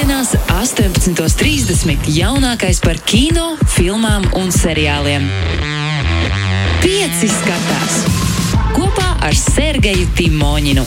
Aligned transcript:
Piektdienās, 0.00 0.30
18.30. 0.48 2.06
jaunākais 2.08 2.78
par 2.80 2.96
kino, 3.04 3.50
filmām 3.68 4.24
un 4.38 4.48
seriāliem. 4.48 5.26
Pieci 6.80 7.28
skatās 7.28 7.98
kopā 8.72 9.10
ar 9.28 9.36
Sergeju 9.36 10.06
Timoņinu. 10.16 10.86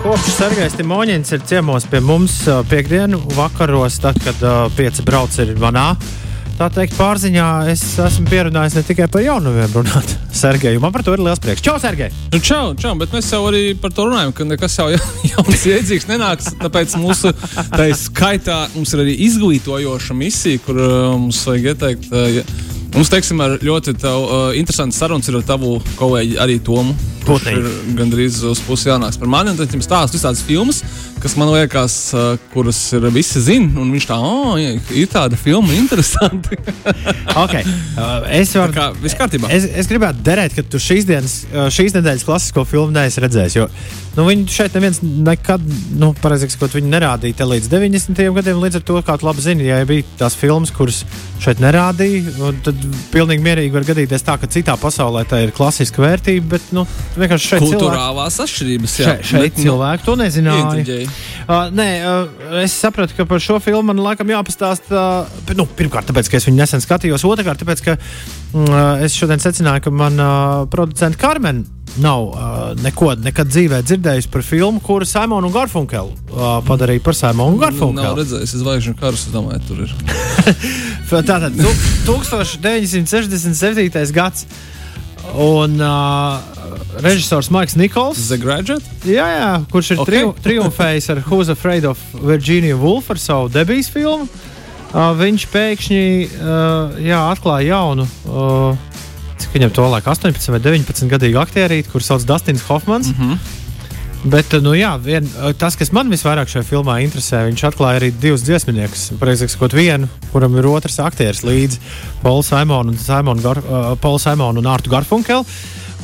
Kopš 0.00 0.30
Sergejs 0.38 0.78
Timoņins 0.80 1.36
ir 1.36 1.44
ciemos 1.44 1.84
pie 1.92 2.00
mums 2.00 2.38
uh, 2.48 2.62
piekdienu 2.72 3.20
vakaros, 3.36 4.00
tad, 4.00 4.16
kad 4.24 4.40
uh, 4.40 4.72
pieci 4.72 5.04
brauc 5.04 5.36
ir 5.44 5.52
manā. 5.60 5.90
Tā 6.58 6.66
teikt, 6.74 6.96
pārziņā 6.98 7.48
es 7.70 7.82
esmu 8.02 8.26
pierunājis 8.26 8.74
ne 8.74 8.80
tikai 8.82 9.04
par 9.14 9.22
jaunumiem 9.22 9.76
runāt. 9.76 10.14
Sergeju, 10.40 10.80
man 10.82 10.90
par 10.90 11.04
to 11.06 11.12
ir 11.14 11.20
liels 11.22 11.38
prieks. 11.38 11.62
Čau, 11.62 11.76
Sergej! 11.78 12.10
Nu, 12.32 12.40
čau, 12.42 12.72
čau, 12.74 12.96
bet 12.98 13.14
mēs 13.14 13.28
jau 13.30 13.44
arī 13.46 13.76
par 13.78 13.94
to 13.94 14.08
runājam, 14.08 14.32
ka 14.34 14.46
nekas 14.48 14.74
jau 14.80 14.88
ja- 14.90 14.98
jauns 15.30 15.62
iedzīgs 15.70 16.08
nenāks. 16.10 16.50
Tāpēc 16.58 16.96
mūsu 16.98 17.30
tā 17.70 17.86
skaitā 17.94 18.64
mums 18.74 18.90
ir 18.96 19.04
arī 19.04 19.14
izglītojoša 19.28 20.18
misija, 20.18 20.64
kur 20.66 20.82
uh, 20.82 20.96
mums 21.14 21.44
vajag 21.46 21.70
ieteikt. 21.76 22.10
Uh, 22.10 22.26
ja, 22.40 22.48
Mums, 22.88 23.10
teiksim, 23.12 23.36
ļoti 23.60 23.92
tavu, 24.00 24.22
uh, 24.24 24.44
interesantu 24.56 24.96
sarunu 24.96 25.20
ir 25.28 25.36
ar 25.36 25.42
tavu 25.44 25.74
kolēģi 25.98 26.38
arī 26.40 26.54
Tomu. 26.64 26.94
Ir 27.36 27.66
gandrīz 27.98 28.40
uz 28.48 28.60
pusi 28.64 28.88
jaunāks 28.88 29.18
par 29.20 29.30
mani. 29.30 29.54
Tad 29.58 29.70
viņam 29.72 29.84
stāsta 29.84 30.16
visādas 30.16 30.42
filmas, 30.46 30.80
kas 31.22 31.36
man 31.40 31.52
liekas, 31.52 31.96
uh, 32.16 32.30
kuras 32.54 32.80
ir 32.96 33.04
visi 33.14 33.42
zina. 33.44 33.68
Un 33.82 33.92
viņš 33.94 34.08
tā, 34.08 34.18
oh, 34.18 34.56
ir 34.58 35.10
tāda 35.12 35.38
filma, 35.40 35.74
interesanti. 35.76 36.58
Okay. 37.38 37.62
Uh, 37.94 38.24
es, 38.34 38.50
Tā 38.50 38.64
varu, 38.64 38.74
kā 38.74 38.84
viss 38.98 39.14
kārtībā. 39.14 39.46
es, 39.54 39.68
es 39.78 39.86
gribētu 39.86 40.24
derēt, 40.26 40.56
ka 40.56 40.64
tu 40.66 40.80
šīs, 40.82 41.04
dienas, 41.06 41.36
uh, 41.52 41.68
šīs 41.70 41.94
nedēļas 41.94 42.24
klasisko 42.26 42.64
filmu 42.66 42.90
neesi 42.96 43.22
redzējis. 43.22 43.56
Jo 43.60 43.68
nu, 44.18 44.24
viņu 44.26 44.50
šeit 44.50 44.74
neviens 44.74 44.98
nekad, 45.02 45.62
nu, 45.98 46.10
pareizāk 46.18 46.50
sakot, 46.50 46.74
viņi 46.74 46.90
nerādīja 46.90 47.38
te 47.38 47.46
līdz 47.46 47.68
90. 47.70 48.22
gadiem. 48.34 48.58
Līdz 48.64 48.80
ar 48.80 48.84
to, 48.88 48.96
kā 49.06 49.14
tu 49.20 49.28
labi 49.28 49.44
zini, 49.44 49.68
ja 49.68 49.78
bija 49.86 50.06
tās 50.18 50.34
filmas, 50.38 50.72
kuras 50.74 51.04
šeit 51.42 51.62
nerādīja, 51.62 52.50
tad 52.66 52.82
pilnīgi 53.12 53.44
mierīgi 53.44 53.74
var 53.76 53.86
gadīties 53.86 54.26
tā, 54.26 54.34
ka 54.40 54.50
citā 54.50 54.74
pasaulē 54.80 55.22
tā 55.28 55.44
ir 55.44 55.54
klasiska 55.54 56.02
vērtība. 56.02 56.56
Bet 56.56 56.72
nu, 56.74 56.82
vienkārši 57.22 57.46
šeit 57.52 57.60
cilvēki, 57.62 57.78
Kultūrālās 57.78 58.34
atšķirības. 58.44 58.92
jā. 58.98 59.04
šeit, 59.08 59.20
šeit 59.30 59.42
Bet, 59.44 59.52
nu, 59.58 59.62
cilvēki 59.66 60.02
to 60.08 60.14
nezināja. 60.20 60.64
Uh, 61.48 61.52
nē, 61.74 61.88
uh, 62.02 62.06
es 62.64 62.72
sapratu, 62.76 63.12
ka 63.16 63.22
par 63.28 63.38
šo 63.44 63.56
filmu 63.64 63.86
man 63.92 63.98
laikam 64.04 64.28
jāpastāsta. 64.32 64.94
Uh, 65.28 65.54
nu, 65.58 65.64
pirmkārt, 65.78 66.06
tāpēc, 66.10 66.26
ka 66.30 66.34
es 66.40 66.46
viņu 66.48 66.58
nesen 66.60 66.80
skatījos, 66.84 67.24
otrkārt, 67.28 67.58
tāpēc, 67.64 67.78
ka 67.86 67.92
uh, 67.98 69.04
es 69.04 69.12
šodien 69.18 69.40
secināju, 69.42 69.80
ka 69.88 69.92
mana 69.94 70.26
uh, 70.28 70.32
producenta 70.70 71.18
Karmen 71.20 71.58
nav 71.98 72.20
uh, 72.28 72.34
neko 72.84 73.14
nekad 73.24 73.46
dzīvē 73.50 73.78
dzirdējusi 73.82 74.28
par 74.30 74.42
filmu, 74.46 74.78
kuru 74.84 75.04
Simonu 75.08 75.48
Garfunkelu 75.50 76.12
uh, 76.12 76.18
padarīja 76.68 77.02
par 77.02 77.14
Simonu 77.16 77.56
Nav 77.56 77.62
Garfunkelu. 77.64 78.14
redzējis 78.20 78.52
zvaigžņu 78.60 78.94
karus, 79.00 79.22
es 79.26 79.32
domāju, 79.34 79.60
tur 79.66 79.78
ir. 79.86 79.90
Tātad 81.10 81.52
tu, 81.56 81.70
1967. 82.10 84.12
gads. 84.14 84.46
Un 85.38 85.80
uh, 85.80 85.86
režisors 87.04 87.50
Maiks 87.54 87.76
Nikols. 87.78 88.18
Jā, 89.06 89.26
jā, 89.34 89.50
kurš 89.72 89.92
ir 89.94 90.02
Ok. 90.02 90.08
okay. 90.08 90.42
tri 90.42 90.44
triumfējis 90.48 91.10
ar 91.14 91.22
Who's 91.26 91.52
Afraid 91.52 91.86
of 91.88 91.98
Virginia 92.14 92.76
Woolf 92.76 93.10
ar 93.10 93.20
savu 93.22 93.50
debijas 93.52 93.90
filmu. 93.92 94.28
Uh, 94.88 95.12
viņš 95.18 95.44
pēkšņi 95.52 96.04
uh, 96.24 96.98
jā, 97.04 97.20
atklāja 97.28 97.74
jaunu, 97.74 98.06
uh, 98.24 99.00
cik 99.36 99.58
viņam 99.58 99.72
to 99.76 99.84
laika, 99.92 100.14
18 100.16 100.48
vai 100.54 100.60
19 100.64 101.10
gadīgu 101.12 101.42
aktierīti, 101.42 101.90
kurš 101.92 102.08
sauc 102.08 102.24
Dustins 102.28 102.64
Hofmans. 102.70 103.12
Mm 103.12 103.18
-hmm. 103.20 103.56
Bet 104.24 104.54
uh, 104.54 104.62
nu, 104.62 104.72
jā, 104.74 104.96
vien, 104.98 105.28
uh, 105.38 105.52
tas, 105.54 105.76
kas 105.78 105.92
man 105.94 106.10
visvairāk 106.10 106.50
šajā 106.50 106.64
filmā 106.66 106.98
interesē, 107.04 107.44
viņš 107.46 107.64
atklāja 107.68 108.00
arī 108.00 108.10
divus 108.10 108.42
dziesminiekus. 108.42 109.12
Precīzāk 109.20 109.52
sakot, 109.52 109.72
vienu, 109.72 110.08
kuram 110.32 110.56
ir 110.58 110.66
otrs 110.66 110.98
aktieris 110.98 111.44
līdzi 111.46 111.78
Paulu 112.22 112.42
Simonu 112.42 112.90
un, 112.90 112.98
Simon 112.98 113.38
Gar, 113.44 113.58
uh, 113.58 113.92
Paulu 114.00 114.18
Simonu 114.18 114.58
un 114.58 114.66
Artu 114.66 114.90
Garfunkelu. 114.90 115.44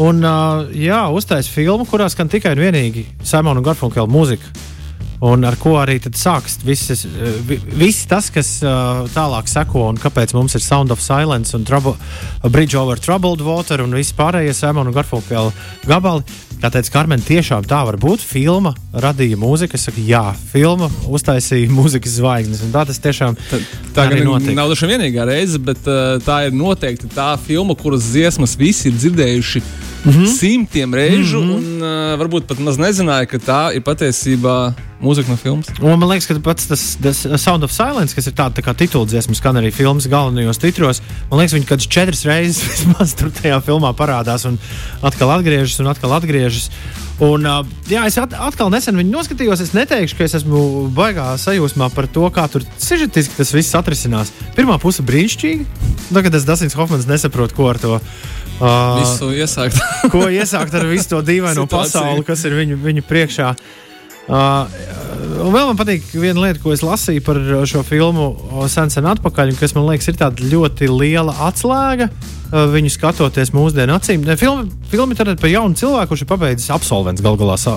Un, 0.03 0.25
uh, 0.27 0.65
jā, 0.75 1.05
uztaisīja 1.15 1.55
filmu, 1.55 1.85
kurā 1.87 2.09
skan 2.11 2.27
tikai 2.33 2.57
un 2.57 2.63
vienīgi 2.65 3.05
Simona 3.23 3.63
Garfunkela 3.63 4.11
mūzika. 4.11 4.51
Un 5.25 5.45
ar 5.47 5.55
ko 5.57 5.77
arī 5.81 6.01
sākas 6.03 6.59
viss, 6.67 7.07
vi- 7.49 7.61
viss 7.79 8.03
tas, 8.11 8.27
kas 8.35 8.49
uh, 8.67 9.07
tālāk 9.15 9.47
seko, 9.49 9.87
un 9.89 9.97
kāpēc 9.97 10.35
mums 10.37 10.53
ir 10.59 10.61
Sound 10.61 10.91
of 10.93 11.01
Silence 11.01 11.55
un 11.57 11.63
trouble, 11.65 11.95
Bridge 12.51 12.75
over 12.77 12.99
Troubled 13.01 13.41
Water 13.47 13.81
un 13.87 13.95
viss 13.95 14.13
pārējie 14.13 14.53
Simona 14.59 14.93
Garfunkela 14.93 15.53
gabali. 15.87 16.27
Kā 16.65 16.71
teica 16.73 16.91
Karmen, 16.95 17.21
tiešām 17.21 17.65
tā 17.69 17.83
var 17.85 17.97
būt. 18.01 18.23
Filma 18.25 18.71
radīja 18.93 19.37
mūziku. 19.37 19.77
Es 19.77 19.85
saku, 19.85 20.01
jā, 20.09 20.23
filma 20.53 20.89
uztaisīja 21.13 21.69
mūzikas 21.73 22.19
zvaigznes. 22.19 22.63
Un 22.65 22.73
tā 22.73 22.85
tas 22.89 23.01
tiešām 23.05 23.37
Tā 23.95 24.07
arī 24.09 24.23
gan 24.23 24.31
notika. 24.31 24.55
nav 24.59 24.71
daža 24.73 24.89
vienīgā 24.89 25.27
reize, 25.29 25.59
bet 25.61 25.85
uh, 25.89 26.17
tā 26.25 26.47
ir 26.49 26.57
noteikti 26.57 27.11
tā 27.15 27.35
filma, 27.41 27.77
kuras 27.77 28.07
dziesmas 28.15 28.57
visi 28.61 28.89
ir 28.91 28.97
dzirdējuši 28.97 29.65
mm. 30.05 30.11
-hmm. 30.11 30.27
simtiem 30.39 30.95
reižu, 30.95 31.41
mm 31.41 31.51
-hmm. 31.51 31.57
un 31.57 31.65
uh, 31.83 32.19
varbūt 32.21 32.47
pat 32.47 32.59
maz 32.59 32.77
nezināja, 32.79 33.27
ka 33.27 33.39
tā 33.39 33.77
ir 33.77 33.83
patiesībā 33.83 34.75
mūzika 35.03 35.29
no 35.29 35.37
filmas. 35.37 35.69
Un 35.83 35.99
man 35.99 36.09
liekas, 36.09 36.27
ka 36.27 36.39
pats 36.41 36.67
tas, 36.67 36.83
tas 37.03 37.27
Sound 37.43 37.65
of 37.65 37.73
Silence, 37.73 38.15
kas 38.15 38.27
ir 38.27 38.33
tāda 38.33 38.61
tā 38.61 38.65
kā 38.65 38.75
titula 38.77 39.07
dziesma, 39.07 39.35
skan 39.35 39.57
arī 39.61 39.73
filmas 39.73 40.07
galvenajos 40.07 40.59
titros. 40.59 41.03
Man 41.31 41.41
liekas, 41.41 41.55
viņi 41.55 41.69
kādas 41.69 41.89
četras 41.89 42.25
reizes 42.25 42.65
vismaz 42.73 43.15
tur 43.15 43.31
tajā 43.31 43.61
filmā 43.61 43.93
parādās 43.93 44.47
un 44.49 44.59
atkal 45.03 45.31
atgriežas 45.31 45.81
un 45.81 45.87
atkal 45.93 46.13
atgriežas. 46.13 46.71
Un, 47.23 47.47
uh, 47.47 47.63
jā, 47.87 48.03
es 48.09 48.17
at, 48.19 48.33
atkal 48.35 48.71
nesen 48.75 48.97
viņu 48.99 49.13
noskatījos. 49.13 49.61
Es 49.63 49.75
neteikšu, 49.77 50.17
ka 50.19 50.25
es 50.25 50.35
esmu 50.35 50.89
baigā 50.95 51.29
sajūsmā 51.39 51.91
par 51.95 52.09
to, 52.11 52.27
kā 52.35 52.49
tur 52.51 52.65
sižetiski 52.79 53.39
tas 53.39 53.53
viss 53.55 53.75
atrisinās. 53.79 54.33
Pirmā 54.57 54.81
puse 54.83 55.05
brīnišķīgi. 55.07 55.67
Tagad 56.11 56.35
es 56.35 56.49
Dasins 56.49 56.75
Hofmans 56.75 57.07
nesaprotu, 57.07 57.55
ko 57.55 57.71
ar 57.71 57.79
to. 57.79 58.01
Uh, 58.61 59.01
Visu 59.01 59.33
iesākt. 59.35 59.81
ko 60.13 60.29
iesākt 60.31 60.75
ar 60.79 60.87
visu 60.87 61.11
to 61.11 61.23
dīvaino 61.27 61.67
pasauli, 61.71 62.23
kas 62.27 62.45
ir 62.47 62.55
viņu, 62.55 62.79
viņu 62.85 63.03
priekšā. 63.09 63.49
Uh, 64.25 64.71
vēl 65.53 65.67
man 65.69 65.77
patīk 65.77 66.07
viena 66.15 66.47
lieta, 66.47 66.63
ko 66.63 66.73
es 66.73 66.85
lasīju 66.87 67.25
par 67.27 67.41
šo 67.69 67.83
filmu 67.85 68.29
sen, 68.73 68.93
sen 68.95 69.09
atpakaļ, 69.11 69.53
kas 69.59 69.75
man 69.77 69.89
liekas, 69.91 70.09
ir 70.09 70.21
tāda 70.23 70.49
ļoti 70.53 70.89
liela 70.93 71.35
atslēga. 71.49 72.09
uh, 72.09 72.69
Viņu 72.73 72.95
skatoties 72.95 73.53
mūsdienu 73.57 73.99
acīm. 73.99 74.25
Filma, 74.39 74.69
filma 74.93 75.19
ir 75.19 75.35
par 75.35 75.53
jaunu 75.53 75.81
cilvēku, 75.81 76.13
kurš 76.15 76.25
ir 76.25 76.31
pabeidzis 76.31 76.73
absolvents, 76.73 77.25
galu 77.27 77.43
galā 77.43 77.59
sa, 77.61 77.75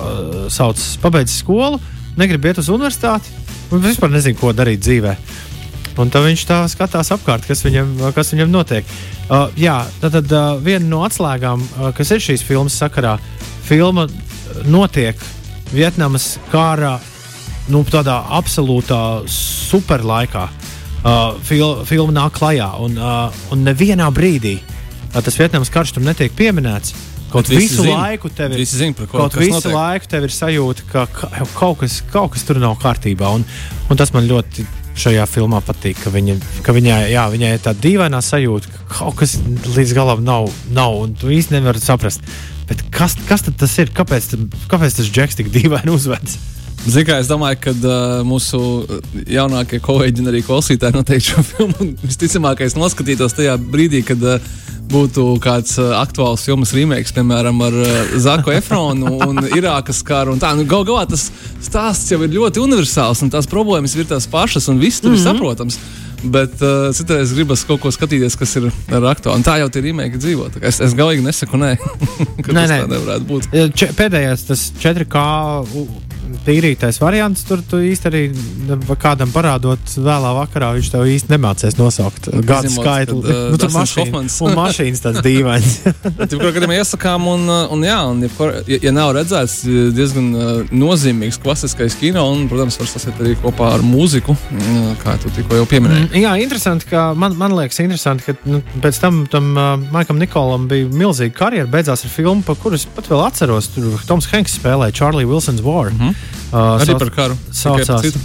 sauc, 0.54 0.80
pabeidzis 1.02 1.42
skolu, 1.42 1.82
negrib 2.20 2.46
iet 2.46 2.62
uz 2.62 2.70
universitāti 2.70 3.34
un 3.74 3.82
vispār 3.84 4.12
nezinu, 4.12 4.38
ko 4.38 4.54
darīt 4.56 4.80
dzīvē. 4.84 5.14
Un 5.98 6.12
tad 6.14 6.22
viņš 6.28 6.44
tā 6.46 6.60
skatās 6.70 7.10
apkārt, 7.14 7.46
kas 7.48 7.64
viņam, 7.66 7.96
kas 8.14 8.30
viņam 8.34 8.52
notiek. 8.52 8.86
Uh, 9.26 9.48
jā, 9.58 9.80
tad, 9.98 10.14
tad 10.14 10.30
uh, 10.30 10.54
viena 10.62 10.86
no 10.86 11.02
atslēgām, 11.06 11.64
uh, 11.64 11.90
kas 11.96 12.12
ir 12.14 12.22
šīs 12.22 12.44
filmas 12.46 12.78
sakarā, 12.78 13.16
filma 13.66 14.06
notiek 14.70 15.18
Vietnamas 15.72 16.36
kara 16.52 16.94
nu, 17.68 17.82
tādā 17.84 18.16
absolūtā 18.38 19.02
superlaikā. 19.32 20.48
Uh, 20.98 21.36
fil, 21.46 21.84
filma 21.86 22.14
nāk 22.14 22.38
klajā, 22.38 22.72
un, 22.82 22.96
uh, 22.98 23.44
un 23.54 23.62
nevienā 23.66 24.08
brīdī 24.14 24.56
uh, 24.58 25.20
tas 25.22 25.36
Vietnamas 25.38 25.70
karš 25.70 25.94
tur 25.96 26.06
netiek 26.06 26.34
pieminēts. 26.38 26.94
Kaut 27.28 27.44
Bet 27.44 27.58
visu 27.58 27.84
zina. 27.84 28.06
laiku 28.06 28.30
tev 28.32 28.54
ir, 28.56 28.64
par 28.96 29.06
ko 29.06 29.18
kaut 29.20 29.34
visu 29.36 29.58
notiek. 29.58 29.74
laiku 29.74 30.08
tev 30.08 30.24
ir 30.24 30.32
sajūta, 30.32 30.86
ka 30.88 31.04
kaut 31.58 31.82
kas, 31.82 32.00
kaut 32.08 32.32
kas 32.32 32.46
tur 32.48 32.56
nav 32.62 32.78
kārtībā. 32.80 33.28
Un, 33.36 33.44
un 33.90 34.00
tas 34.00 34.14
man 34.14 34.24
ļoti 34.30 34.64
šajā 34.98 35.24
filmā 35.30 35.60
patīk, 35.64 36.00
ka, 36.02 36.12
viņa, 36.14 36.36
ka 36.66 36.74
viņai, 36.76 36.98
jā, 37.12 37.24
viņai 37.32 37.54
ir 37.54 37.64
tāda 37.64 37.82
dīvaina 37.84 38.20
sajūta, 38.24 38.72
ka 38.74 38.86
kaut 38.98 39.18
kas 39.22 39.36
līdz 39.76 39.94
galam 39.96 40.24
nav, 40.26 40.50
nav 40.74 40.98
un 41.04 41.16
tu 41.18 41.32
īsti 41.32 41.58
nevari 41.58 41.82
saprast. 41.82 42.24
Bet 42.68 42.84
kas, 42.92 43.16
kas 43.28 43.46
tas 43.48 43.78
ir? 43.80 43.92
Kāpēc, 43.96 44.34
kāpēc 44.68 45.00
tas 45.00 45.08
džeks 45.08 45.38
tik 45.40 45.52
dīvaini 45.54 45.94
uzvedas? 45.94 46.36
Ziniet, 46.86 47.08
kā 47.10 47.18
es 47.20 47.28
domāju, 47.28 47.58
ka 47.60 47.72
uh, 47.74 48.20
mūsu 48.24 48.58
jaunākie 49.28 49.80
kolēģi 49.84 50.22
un 50.22 50.30
arī 50.30 50.40
klausītāji 50.46 50.94
noteikti 50.96 51.34
šo 51.34 51.42
filmu 51.44 51.90
visticamākais 52.06 52.76
noskatītos 52.78 53.34
tajā 53.36 53.58
brīdī, 53.60 54.00
kad 54.08 54.22
uh, 54.24 54.38
būtu 54.88 55.26
kāds 55.44 55.74
uh, 55.82 55.90
aktuāls 56.00 56.46
filmas 56.48 56.72
remakes, 56.72 57.12
piemēram, 57.12 57.60
ar 57.66 57.76
uh, 57.82 57.92
Zaku 58.24 58.54
Efronu 58.56 59.18
un 59.26 59.42
Irākas 59.58 60.00
karu. 60.06 60.32
un 60.38 60.40
tā. 60.40 60.54
Nu, 60.56 60.64
Galu 60.70 60.88
galā 60.88 61.04
tas 61.10 61.26
stāsts 61.60 62.08
jau 62.14 62.22
ir 62.24 62.32
ļoti 62.38 62.62
universāls, 62.64 63.20
un 63.26 63.34
tās 63.36 63.50
problēmas 63.50 63.98
ir 63.98 64.08
tās 64.08 64.24
pašas, 64.32 64.70
un 64.72 64.80
viss 64.80 65.02
tur 65.04 65.12
mm 65.12 65.18
-hmm. 65.18 65.26
ir 65.26 65.32
saprotams. 65.34 65.78
Bet 66.24 66.56
uh, 66.66 66.88
citreiz 66.96 67.30
gribas 67.36 67.62
kaut 67.68 67.78
ko 67.84 67.92
skatīties, 67.94 68.34
kas 68.38 68.56
ir 68.56 68.64
ar 68.90 69.04
aktuālu. 69.12 69.44
Tā 69.46 69.58
jau 69.60 69.68
ir 69.76 69.82
remake 69.84 70.16
dzīvo. 70.18 70.48
Es, 70.62 70.80
es 70.80 70.94
galīgi 70.98 71.22
nesaku, 71.22 71.56
nē, 71.60 71.76
ka 72.44 72.52
Nē, 72.52 72.64
tas 72.64 72.70
nē. 72.70 72.78
tā 72.80 72.88
nevarētu 72.96 73.24
būt. 73.28 73.44
Če, 73.74 73.92
pēdējais, 73.94 74.42
tas 74.48 74.72
4K 74.82 75.22
u- 75.78 75.88
tīrītais 76.46 77.00
variants. 77.00 77.44
Tur 77.48 77.62
tu 77.62 77.80
ne- 77.80 78.78
kādam 79.00 79.30
parādot 79.32 79.78
vēlā 79.96 80.32
vakarā, 80.42 80.72
viņš 80.76 80.90
tev 80.92 81.06
īsti 81.08 81.32
nemācīs 81.32 81.78
nosaukt 81.78 82.28
gadu 82.44 82.68
Izņemot, 82.68 82.84
skaitli. 82.84 83.22
kad, 83.22 83.30
uh, 83.30 83.44
nu, 83.52 83.58
tur 83.58 83.68
Dustin 83.68 83.80
mašīna, 83.80 84.04
Hoffmans. 84.04 84.40
un 84.40 84.56
mašīnas 84.58 85.04
tāds 85.04 85.22
dīvains. 85.24 85.76
Jebkurā 86.30 86.52
gadījumā 86.56 86.80
iesakām, 86.80 87.28
un, 87.34 87.46
uh, 87.48 87.72
un, 87.74 87.84
jā, 87.86 87.98
un 88.10 88.22
jebkur, 88.26 88.54
ja, 88.66 88.80
ja 88.88 88.94
nav 88.96 89.12
redzēts, 89.18 89.60
uh, 89.68 89.78
diezgan 89.94 90.28
uh, 90.34 90.74
nozīmīgs 90.74 91.40
klasiskais 91.42 91.96
kino, 92.00 92.26
un, 92.32 92.48
protams, 92.50 92.78
var 92.80 92.90
sasiet 92.90 93.22
arī 93.22 93.36
kopā 93.42 93.72
ar 93.78 93.86
mūziku, 93.86 94.34
uh, 94.34 94.90
kā 95.04 95.16
tu 95.22 95.30
tikko 95.36 95.62
jau 95.62 95.68
pieminēji. 95.70 96.08
Mm, 96.10 96.16
Jā, 96.18 96.34
interesanti, 96.42 96.88
ka 96.90 97.12
man, 97.14 97.36
man 97.38 97.54
liekas, 97.56 97.78
interesanti, 97.84 98.26
ka 98.26 98.36
nu, 98.48 98.62
pēc 98.82 98.98
tam 99.00 99.26
tam 99.30 99.52
uh, 99.56 99.76
Maikam 99.92 100.18
Nikolam 100.18 100.68
bija 100.70 100.88
milzīga 100.92 101.34
karjera. 101.36 101.68
Beidzās 101.70 102.04
ar 102.04 102.12
filmu, 102.12 102.42
par 102.46 102.58
kuru 102.60 102.78
es 102.78 102.86
pat 102.96 103.08
vēl 103.10 103.22
atceros. 103.26 103.70
Tur 103.74 104.00
Toms 104.08 104.28
Hanks 104.32 104.58
spēlēja 104.58 104.96
Charlie 105.00 105.28
Wilson's 105.28 105.62
War. 105.64 105.90
Mm 105.92 105.98
-hmm. 105.98 106.14
Uh, 106.52 106.74
Arī 106.78 106.90
sauc- 106.92 107.02
par 107.04 107.10
karu. 107.14 107.38
saucās. 107.54 108.18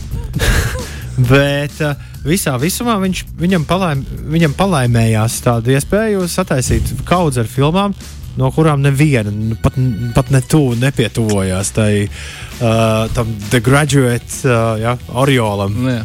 Bet 1.30 1.78
uh, 1.86 1.94
visā 2.26 2.56
visumā 2.62 2.96
viņš, 3.04 3.24
viņam, 3.38 3.68
palaim, 3.70 4.02
viņam 4.34 4.56
palaimējās 4.58 5.38
tāda 5.46 5.76
iespēja 5.76 6.24
sataisīt 6.32 6.90
kaudzi 7.06 7.44
ar 7.44 7.50
filmām, 7.52 7.94
no 8.40 8.50
kurām 8.56 8.82
neviena 8.82 9.30
nu, 9.30 9.56
pat, 9.62 9.76
pat 10.16 10.32
ne 10.34 10.42
tuvu 10.42 10.74
nepietuvojās 10.82 11.70
tai, 11.76 11.92
uh, 12.08 13.06
tam 13.14 13.30
The 13.52 13.62
Graduate 13.62 14.40
uh, 14.48 14.74
ja, 14.82 14.96
Oriolam. 15.14 15.78
Nu, 15.84 15.94
jā. 16.00 16.04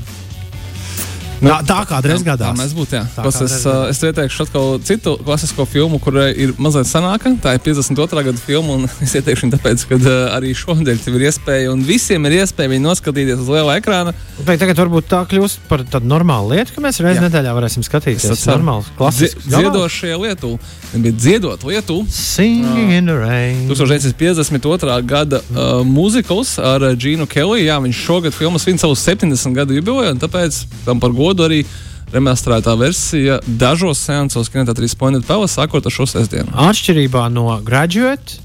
Tā, 1.39 1.59
tā 1.63 1.79
kādreiz 1.87 2.23
Tā 2.23 2.27
gadās. 2.33 2.57
mēs 2.59 2.73
būtu. 2.75 2.97
jā. 2.99 3.03
Tā 3.15 3.23
kādreiz 3.23 3.43
Es, 3.49 3.67
uh, 3.67 3.87
es 3.93 4.01
ieteikšu 4.03 4.43
atkal 4.47 4.79
citu 4.83 5.17
klasisko 5.25 5.65
filmu, 5.71 6.01
kur 6.03 6.17
uh, 6.19 6.27
ir 6.35 6.53
mazliet 6.59 6.89
senāka. 6.91 7.31
Tā 7.43 7.55
ir 7.55 7.61
52. 7.63 8.25
gada 8.27 8.39
filma. 8.43 8.75
un 8.75 8.89
Es 9.05 9.15
ieteikšu 9.15 9.47
viņu 9.47 9.55
tāpēc, 9.57 9.85
ka 9.89 9.99
uh, 10.01 10.09
arī 10.35 10.51
šodien 10.59 10.99
tev 10.99 11.15
ir 11.21 11.29
iespēja, 11.31 11.71
un 11.73 11.85
visiem 11.87 12.27
ir 12.27 12.41
iespēja 12.41 12.73
viņu 12.75 12.85
noskatīties 12.89 13.39
uz 13.45 13.49
liela 13.55 13.77
ekrāna. 13.79 14.15
Bet 14.47 14.59
tagad 14.63 14.79
varbūt 14.83 15.07
tā 15.11 15.23
kļūst 15.31 15.63
par 15.71 15.85
tādu 15.87 16.11
normālu 16.11 16.57
lietu, 16.57 16.75
ka 16.75 16.83
mēs 16.83 16.99
reizē 17.05 17.23
nedēļā 17.29 17.55
varēsim 17.55 17.87
skatīties. 17.87 18.25
Es 18.27 18.43
Tas 18.43 18.47
ir 18.49 18.53
normāls, 18.57 18.91
klasisks. 18.99 19.47
Dzie- 19.47 19.63
Dziedošie 19.63 20.15
lietu, 20.19 20.53
bija 20.95 21.15
dziedot 21.15 21.63
lietu. 21.69 22.01
Singing 22.11 22.91
in 22.99 23.07
the 23.07 23.15
rain. 23.19 23.69
1952. 23.69 25.03
gada 25.07 25.39
uh, 25.53 25.81
mūzikls 25.87 26.57
ar 26.63 26.83
uh, 26.91 26.95
Džinu 26.99 27.27
Kelly. 27.31 27.65
Jā, 27.67 27.79
viņš 27.85 28.03
šogad 28.09 28.35
filmas 28.35 28.65
svin 28.67 28.79
savu 28.81 28.95
70 28.99 29.55
gadu 29.55 29.75
jubileju, 29.79 30.15
un 30.17 30.23
tāpēc 30.23 30.63
tam 30.87 30.99
par 31.03 31.11
godu 31.13 31.28
arī 31.37 31.65
remasterētā 32.13 32.73
versija 32.81 33.37
dažos 33.47 34.01
seansos 34.01 34.49
kinoteātrī 34.49 34.89
Spoinet 34.89 35.27
Palace 35.29 35.59
sākot 35.59 35.85
ar 35.85 35.93
šo 35.93 36.07
sestdienu. 36.09 36.49
Atšķirībā 36.57 37.27
no 37.33 37.59
Graduate, 37.65 38.39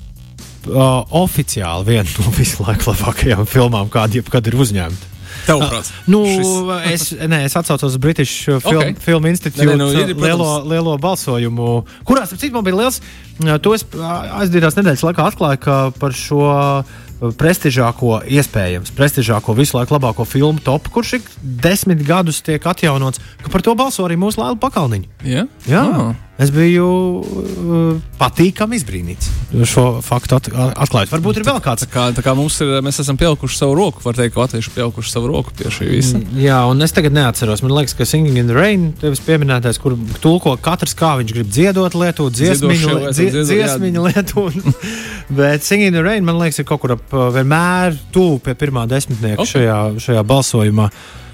uh, 0.68 1.04
oficiāli 1.24 1.86
viena 1.94 2.10
no 2.20 2.34
visu 2.40 2.64
laiku 2.66 2.92
labākajām 2.92 3.48
filmām, 3.48 3.88
kāda 3.94 4.20
jebkad 4.20 4.52
ir 4.52 4.60
uzņemta. 4.60 5.10
Tavuprāt, 5.48 5.90
Nu, 6.08 6.22
šis- 6.24 6.92
es, 6.94 7.06
ne, 7.28 7.40
es 7.48 7.56
atcaucos 7.58 7.90
uz 7.90 7.98
British 7.98 8.46
Film, 8.46 8.62
Ok. 8.64 8.76
okay. 8.76 8.94
Film 9.02 9.26
Institute 9.26 9.66
Nē, 9.66 9.74
nē, 9.74 9.78
nu, 9.82 9.88
ir, 9.92 10.14
lielo, 10.16 10.50
lielo 10.70 10.94
balsojumu, 11.02 11.84
kurās, 12.08 12.32
ap 12.32 12.40
cik 12.40 12.54
man 12.54 12.64
bija 12.64 12.78
liels, 12.84 13.02
to 13.66 13.74
es 13.76 13.84
aizdītās 13.92 14.78
nedēļas 14.78 15.04
laikā 15.04 15.26
atklāju, 15.32 15.60
ka 15.66 15.78
par 16.00 16.14
šo 16.16 16.46
prestižāko, 17.32 18.20
iespējams, 18.28 18.92
prestižāko 18.98 19.56
visu 19.56 19.78
laiku 19.78 19.96
labāko 19.96 20.26
filmu 20.28 20.60
topu, 20.64 20.92
kurš 20.98 21.14
ik 21.22 21.30
desmit 21.42 22.04
gadus 22.08 22.42
tiek 22.44 22.64
atjaunots, 22.68 23.22
ka 23.44 23.54
par 23.54 23.64
to 23.64 23.76
balso 23.80 24.04
arī 24.04 24.18
mūsu 24.20 24.42
Lēlu 24.42 24.60
pakalniņu. 24.60 25.08
Ja? 25.24 25.48
Jā, 25.70 25.84
Ah. 25.84 26.16
Es 26.42 26.50
biju 26.54 26.86
uh, 27.22 28.00
patīkami 28.18 28.78
izbrīnīts 28.80 29.30
šo 29.70 29.86
faktu 30.02 30.38
at, 30.40 30.48
atklājot. 30.82 31.12
Varbūt 31.14 31.40
ir 31.40 31.46
vēl 31.46 31.60
kāds. 31.64 31.86
Tā 31.86 31.90
kā, 31.94 32.08
tā 32.16 32.24
kā 32.26 32.34
mums 32.38 32.58
ir, 32.64 32.72
mēs 32.86 32.98
esam 33.04 33.20
pielikuši 33.22 33.60
savu 33.60 33.76
roku, 33.78 34.02
var 34.06 34.18
teikt, 34.18 34.34
ka 34.34 34.42
latvieši 34.42 34.74
pielikuši 34.74 35.14
savu 35.14 35.30
roku 35.30 35.54
pie 35.58 35.70
šī 35.74 35.90
visa. 35.92 36.22
Jā, 36.40 36.64
un 36.70 36.82
es 36.86 36.96
tagad 36.96 37.14
neatceros. 37.14 37.62
Man 37.66 37.76
liekas, 37.78 37.94
ka 38.00 38.08
Singing 38.10 38.40
in 38.42 38.50
the 38.50 38.58
Rain, 38.58 38.90
tevis 39.02 39.22
pieminētais, 39.26 39.78
kur 39.84 39.98
tulko 40.24 40.56
katrs 40.64 40.98
kā 40.98 41.14
viņš 41.22 41.36
grib 41.38 41.54
dziedot, 41.54 41.98
lietot 42.02 42.34
dziesmiņu, 42.34 43.00
dzie, 43.14 43.30
dziesmiņu 43.38 44.08
lietot. 44.10 44.58
Bet 45.38 45.66
Singing 45.68 45.94
in 45.94 46.00
the 46.00 46.06
Rain, 46.06 46.26
man 46.26 46.42
liekas, 46.42 46.64
ir 46.64 46.70
kaut 46.70 46.82
kur 46.84 46.98
ap 46.98 47.14
uh, 47.14 47.30
vienmēr 47.36 48.00
tuvu 48.16 48.42
pie 48.44 48.58
pirmā 48.58 48.88
desmitnieka 48.90 49.38
Ok. 49.38 49.46
okay. 49.46 49.60
šajā, 49.60 49.82
šajā 50.08 50.26
balsojumā. 50.34 50.90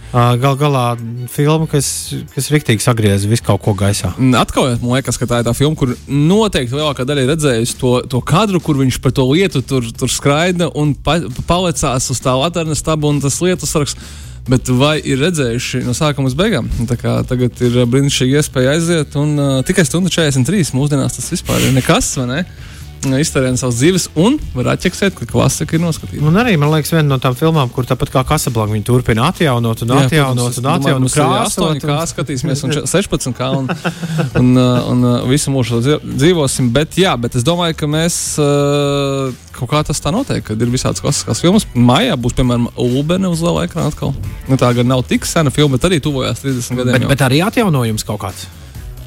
Gal 0.10 0.56
galā 0.58 0.84
filma, 1.30 1.68
kas, 1.70 1.88
kas 2.34 2.48
riktīgi 2.50 2.82
sagriez 2.82 3.28
visu 3.30 3.46
kaut 3.46 3.62
ko 3.62 3.76
gaisā. 3.78 4.10
Atkal 4.40 4.72
man 4.82 4.96
liekas, 4.96 5.20
ka 5.22 5.28
tā 5.30 5.42
ir 5.42 5.46
tā 5.46 5.54
filma, 5.54 5.78
kur 5.78 5.94
noteikti 6.10 6.74
lielākā 6.74 7.06
daļa 7.06 7.26
ir 7.26 7.30
redzējusi 7.36 7.76
to, 7.78 7.92
to 8.10 8.22
kadru, 8.26 8.62
kur 8.64 8.80
viņš 8.80 8.98
par 9.04 9.14
to 9.14 9.28
lietu 9.30 9.62
tur, 9.62 9.86
tur 9.94 10.10
skraida 10.10 10.72
un 10.74 10.96
pa, 10.98 11.20
palicās 11.50 12.10
uz 12.10 12.24
tā 12.26 12.34
latvijas 12.40 12.82
stabu 12.82 13.12
un 13.14 13.22
tas 13.22 13.38
lietu 13.46 13.70
saraksts. 13.70 14.18
Bet 14.50 14.66
vai 14.74 14.96
ir 15.06 15.20
redzējuši 15.22 15.84
no 15.86 15.94
sākuma 15.94 16.26
līdz 16.26 16.38
beigām? 16.40 16.70
Tagad 16.90 17.60
ir 17.68 17.76
brīnišķīgi 17.92 18.40
iespēja 18.40 18.74
aiziet, 18.74 19.18
un 19.20 19.36
uh, 19.38 19.52
tikai 19.68 19.86
stunda 19.86 20.10
43 20.10 20.74
mūsdienās 20.74 21.20
tas 21.20 21.30
vispār 21.36 21.68
ir 21.68 21.76
nekas, 21.76 22.16
vai 22.18 22.26
ne? 22.32 22.40
Iztērēt 23.00 23.56
savas 23.62 23.78
dzīves, 23.80 24.10
un 24.20 24.36
var 24.52 24.74
atķeksēt, 24.74 25.14
ka 25.16 25.26
klasika 25.30 25.78
ir 25.78 25.82
noskatīta. 25.86 26.20
Un 26.28 26.36
arī, 26.42 26.58
man 26.60 26.74
liekas, 26.74 26.92
viena 26.92 27.08
no 27.14 27.18
tām 27.24 27.36
filmām, 27.40 27.70
kur 27.72 27.88
tāpat 27.88 28.12
kā 28.12 28.26
Casablanca, 28.28 28.74
viņi 28.76 28.84
turpina 28.90 29.30
atjaunot 29.32 29.86
un 29.86 29.94
atjaunot 30.02 30.58
un 30.60 30.68
atjaunot 30.74 31.14
krāsot. 31.16 31.80
Kā 31.86 32.00
skatīsimies, 32.12 32.64
un 32.68 32.74
če- 32.76 32.84
16 32.92 33.32
kā 33.38 33.48
un, 33.56 33.70
un, 34.42 34.52
un 34.60 35.08
uh, 35.08 35.16
visu 35.32 35.54
mūžu 35.56 35.80
dzīv- 35.86 36.04
dzīvosim. 36.20 36.68
Bet, 36.76 37.00
jā, 37.00 37.16
bet 37.16 37.40
es 37.40 37.48
domāju, 37.48 37.78
ka 37.80 37.88
mēs 37.88 38.20
kaut 39.60 39.70
kā 39.72 39.82
tas 39.88 40.00
tā 40.04 40.12
notiek, 40.16 40.44
kad 40.46 40.60
ir 40.62 40.70
visādas 40.72 41.02
klasiskās 41.04 41.42
filmas. 41.44 41.66
Mājā 41.76 42.16
būs, 42.20 42.36
piemēram, 42.38 42.70
Lubene 42.80 43.32
uz 43.32 43.42
liela 43.44 43.66
ekrāna 43.68 43.92
atkal. 43.92 44.14
Nu, 44.48 44.60
tā 44.60 44.72
gan 44.78 44.88
nav 44.92 45.04
tik 45.08 45.28
sena 45.28 45.52
filma, 45.56 45.78
bet 45.78 45.88
arī 45.90 46.00
tuvojās 46.04 46.44
30 46.44 46.80
gadiem. 46.80 46.94
Bet, 46.96 47.04
jau. 47.08 47.12
bet 47.16 47.26
arī 47.28 47.42
atjaunojums 47.48 48.08
kaut 48.08 48.22
kāds. 48.28 48.48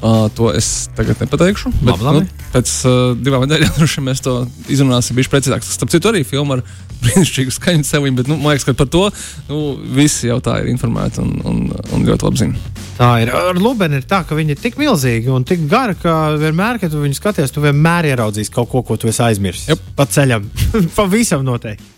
Uh, 0.03 0.27
to 0.35 0.49
es 0.51 0.89
tagad 0.97 1.21
nepateikšu. 1.23 1.69
Bet, 1.79 1.93
Labi, 1.93 2.03
labi. 2.03 2.21
Nu, 2.25 2.47
pēc 2.51 2.71
uh, 2.83 2.95
divām 3.15 3.45
nedēļām 3.45 3.75
droši 3.77 4.01
vien 4.01 4.09
mēs 4.09 4.19
to 4.25 4.33
izrunāsim 4.67 5.15
bišķi 5.15 5.31
precīzāk. 5.31 5.63
Starp 5.63 5.93
citu, 5.93 6.09
arī 6.11 6.25
filma 6.27 6.57
ar 6.57 6.63
brīnišķīgu 7.05 7.53
skaņu 7.55 7.87
seviņu, 7.87 8.17
bet 8.17 8.31
nu, 8.31 8.35
man 8.41 8.51
liekas, 8.51 8.65
ka 8.67 8.75
par 8.81 8.89
to 8.91 9.05
nu, 9.47 9.61
visi 9.95 10.27
jau 10.27 10.41
tā 10.43 10.57
ir 10.59 10.67
informēti 10.73 11.23
un, 11.23 11.31
un, 11.47 11.61
un 11.95 12.03
ļoti 12.09 12.27
labi 12.27 12.41
zina. 12.41 12.73
Tā 12.97 13.13
ir. 13.23 13.31
Ar 13.31 13.61
Lubenu 13.63 14.01
ir 14.01 14.03
tā, 14.09 14.25
ka 14.27 14.35
viņi 14.35 14.57
ir 14.57 14.59
tik 14.65 14.75
milzīgi 14.81 15.31
un 15.31 15.47
tik 15.47 15.63
gari, 15.71 15.95
ka 16.03 16.17
vienmēr, 16.41 16.81
kad 16.83 16.91
tu 16.91 16.99
viņu 17.05 17.17
skaties, 17.21 17.55
tu 17.55 17.63
vienmēr 17.63 18.11
ieraudzīsi 18.11 18.51
kaut 18.53 18.73
ko, 18.73 18.83
ko 18.83 18.99
tu 18.99 19.07
esi 19.07 19.23
aizmirsis. 19.23 19.71
Jep. 19.71 19.87
Pa 19.95 20.03
ceļam. 20.11 20.51
Pavisam 20.99 21.47
noteikti. 21.47 21.91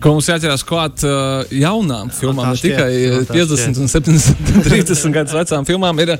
Ko 0.00 0.16
mums 0.16 0.28
jāķerās 0.28 0.64
klāt 0.68 1.04
uh, 1.08 1.44
jaunām 1.52 2.08
filmām, 2.12 2.50
ne 2.52 2.60
tikai 2.60 2.88
jā, 2.92 3.12
uh, 3.20 3.28
tā 3.28 3.36
50 3.36 3.84
un 3.84 3.88
70, 3.88 4.58
30 4.64 5.14
gadus 5.14 5.36
vecām 5.36 5.64
filmām. 5.68 6.02
Ir, 6.04 6.16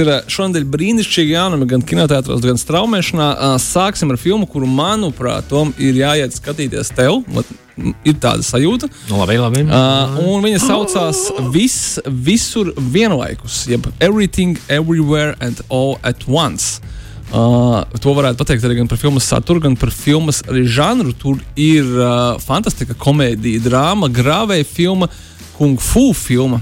ir 0.00 0.10
uh, 0.10 0.18
šonadēļ 0.30 0.66
brīnišķīgi 0.72 1.36
jaunumi 1.36 1.68
gan 1.70 1.84
kinoteātros, 1.86 2.42
gan 2.44 2.58
straumēšanā. 2.60 3.28
Uh, 3.34 3.54
Sāksim 3.62 4.12
ar 4.12 4.20
filmu, 4.20 4.48
kuru, 4.50 4.68
manuprāt, 4.70 5.48
Tom 5.50 5.72
ir 5.82 5.98
jāiet 6.00 6.36
skatīties 6.36 6.92
tev. 6.96 7.22
Ir 7.76 8.16
tāda 8.16 8.40
sajūta. 8.40 8.88
Nu, 9.10 9.18
labi, 9.20 9.36
labi. 9.36 9.66
Uh, 9.68 10.16
un 10.32 10.44
viņa 10.46 10.62
saucās 10.62 11.26
vis, 11.52 11.98
Visur 12.08 12.72
vienlaikus, 12.80 13.66
jeb 13.68 13.88
Everything, 14.00 14.56
Everywhere 14.72 15.36
and 15.44 15.60
All 15.68 15.98
at 16.02 16.24
Once. 16.24 16.80
Uh, 17.26 17.82
to 17.98 18.12
varētu 18.14 18.38
pateikt 18.38 18.64
arī 18.64 18.84
par 18.86 19.00
filmas 19.02 19.26
saturu, 19.26 19.60
gan 19.64 19.74
par 19.76 19.90
filmas 19.90 20.44
žanru. 20.46 21.12
Tur 21.18 21.40
ir 21.58 21.88
uh, 21.98 22.36
fantastika, 22.40 22.94
komēdija, 22.94 23.64
drāma, 23.66 24.08
grāvēja 24.08 24.66
filma. 24.68 25.10
Kung 25.56 25.80
fu 25.80 26.10
filma. 26.16 26.60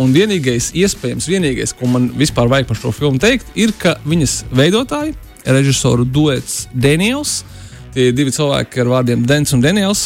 Un 0.00 0.14
vienīgais, 0.16 0.70
iespējams, 0.80 1.28
vienīgais, 1.28 1.74
ko 1.76 1.90
man 1.92 2.08
vispār 2.16 2.48
vajag 2.48 2.70
par 2.70 2.80
šo 2.80 2.92
filmu 2.96 3.20
teikt, 3.20 3.50
ir, 3.54 3.74
ka 3.76 3.98
viņas 4.08 4.42
veidotāji, 4.56 5.16
režisoru 5.44 6.06
duets 6.08 6.64
Daniels, 6.72 7.42
Tie 7.90 8.12
divi 8.14 8.30
cilvēki 8.30 8.84
ar 8.84 8.90
vārdiem 8.92 9.22
Dens 9.26 9.50
un 9.56 9.62
Daniels, 9.64 10.04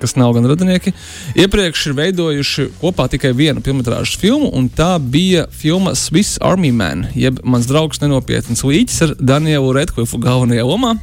kas 0.00 0.14
nav 0.16 0.32
gan 0.32 0.46
radinieki. 0.48 0.92
Iepriekš 1.36 1.82
ir 1.90 1.96
veidojuši 1.98 2.64
kopā 2.80 3.10
tikai 3.12 3.34
vienu 3.36 3.60
filmu 3.64 3.84
filmu, 3.84 4.48
un 4.56 4.70
tā 4.72 4.96
bija 4.98 5.44
filma 5.52 5.92
Swiss 5.94 6.38
Army 6.40 6.72
Man, 6.72 7.06
jeb 7.14 7.42
mans 7.44 7.68
draugs 7.68 8.00
nenopietns 8.00 8.64
līķis 8.64 9.02
ar 9.04 9.14
Danielu 9.20 9.72
Redklifu 9.76 10.18
galvenajā 10.18 10.64
lomā. 10.64 10.94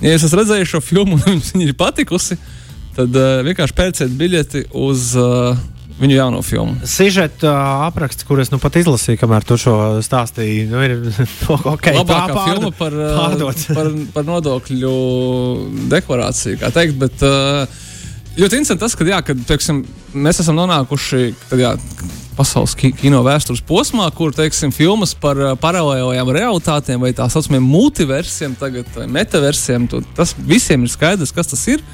Ja 0.00 0.14
jūs 0.14 0.28
esat 0.28 0.38
redzējuši 0.38 0.70
šo 0.76 0.80
filmu 0.80 1.18
un 1.18 1.26
jums 1.26 1.50
viņa 1.54 1.66
ir 1.66 1.74
patikusi, 1.74 2.38
tad 2.94 3.18
uh, 3.18 3.42
vienkārši 3.42 3.74
pērciet 3.74 4.14
biļeti 4.14 4.68
uz 4.78 5.10
uh, 5.18 5.58
viņu 6.04 6.18
jauno 6.18 6.42
filmu. 6.44 6.76
Sižeta 6.88 7.52
apraksts, 7.88 8.26
kurus 8.28 8.52
nu 8.52 8.60
pat 8.62 8.76
izlasīju, 8.80 9.18
kamēr 9.22 9.46
tu 9.48 9.58
šo 9.60 9.76
stāstīji, 10.04 10.66
nu, 10.70 10.82
ir 10.84 10.98
okay, 11.74 11.96
Labākā 11.98 12.34
pār- 12.36 12.50
filma 12.52 12.72
par, 12.78 12.98
pārdots. 13.18 13.68
par, 13.74 13.90
par 14.16 14.28
nodokļu 14.28 14.94
deklarāciju, 15.92 16.60
kā 16.62 16.70
teikt. 16.74 16.98
Bet, 17.00 17.24
ļoti 18.38 18.60
interesanti 18.60 18.84
tas, 18.84 18.98
ka, 18.98 19.08
jā, 19.08 19.22
kad, 19.26 19.40
teiksim, 19.48 19.84
mēs 20.14 20.44
esam 20.44 20.60
nonākuši 20.60 21.24
tad, 21.48 21.62
jā, 21.62 21.74
pasaules 22.34 22.74
kino 22.78 23.22
vēstures 23.26 23.62
posmā, 23.66 24.08
kur 24.14 24.34
teiksim, 24.34 24.72
filmas 24.74 25.14
par 25.18 25.38
paralēlajām 25.62 26.32
realitātēm 26.34 27.04
vai 27.04 27.12
tā 27.16 27.28
saucamiem 27.30 27.62
multiversiem, 27.62 28.56
tagad, 28.58 28.88
vai 28.96 29.06
metaversiem. 29.20 29.86
Tas 30.16 30.34
visiem 30.38 30.86
ir 30.86 30.92
skaidrs, 30.92 31.34
kas 31.34 31.52
tas 31.52 31.62
ir. 31.70 31.84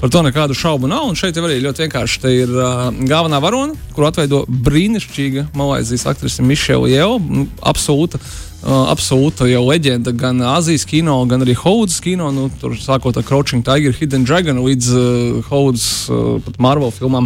Par 0.00 0.08
to 0.12 0.22
nekādu 0.24 0.56
šaubu 0.56 0.88
nav. 0.88 1.10
Un 1.10 1.18
šeit 1.18 1.36
jau 1.36 1.44
arī 1.44 1.58
ļoti 1.60 1.84
vienkārši 1.84 2.22
te 2.22 2.30
ir 2.32 2.52
uh, 2.56 2.86
galvenā 3.08 3.40
varone, 3.42 3.76
kur 3.92 4.08
atveido 4.08 4.46
brīnišķīga 4.48 5.50
malaizijas 5.58 6.06
aktrise 6.14 6.44
Mišela 6.46 6.88
Jēla. 6.88 7.18
Nu, 7.20 7.48
absolūta 7.60 8.20
Uh, 8.60 8.90
absolūta 8.92 9.46
jau 9.48 9.62
leģenda 9.64 10.12
gan 10.12 10.42
Azijas 10.44 10.82
kino, 10.84 11.14
gan 11.24 11.40
arī 11.40 11.54
Hovudas 11.56 11.94
kino. 12.04 12.26
Nu, 12.28 12.50
tur 12.60 12.74
sākot 12.76 13.16
ar 13.16 13.24
Crouching 13.24 13.64
Tiger, 13.64 13.94
Hidden 13.96 14.26
Dragon 14.28 14.60
līdz 14.60 14.88
uh, 14.92 15.38
Hovudas 15.46 15.86
uh, 16.12 16.50
Marvel 16.60 16.92
filmām. 16.92 17.24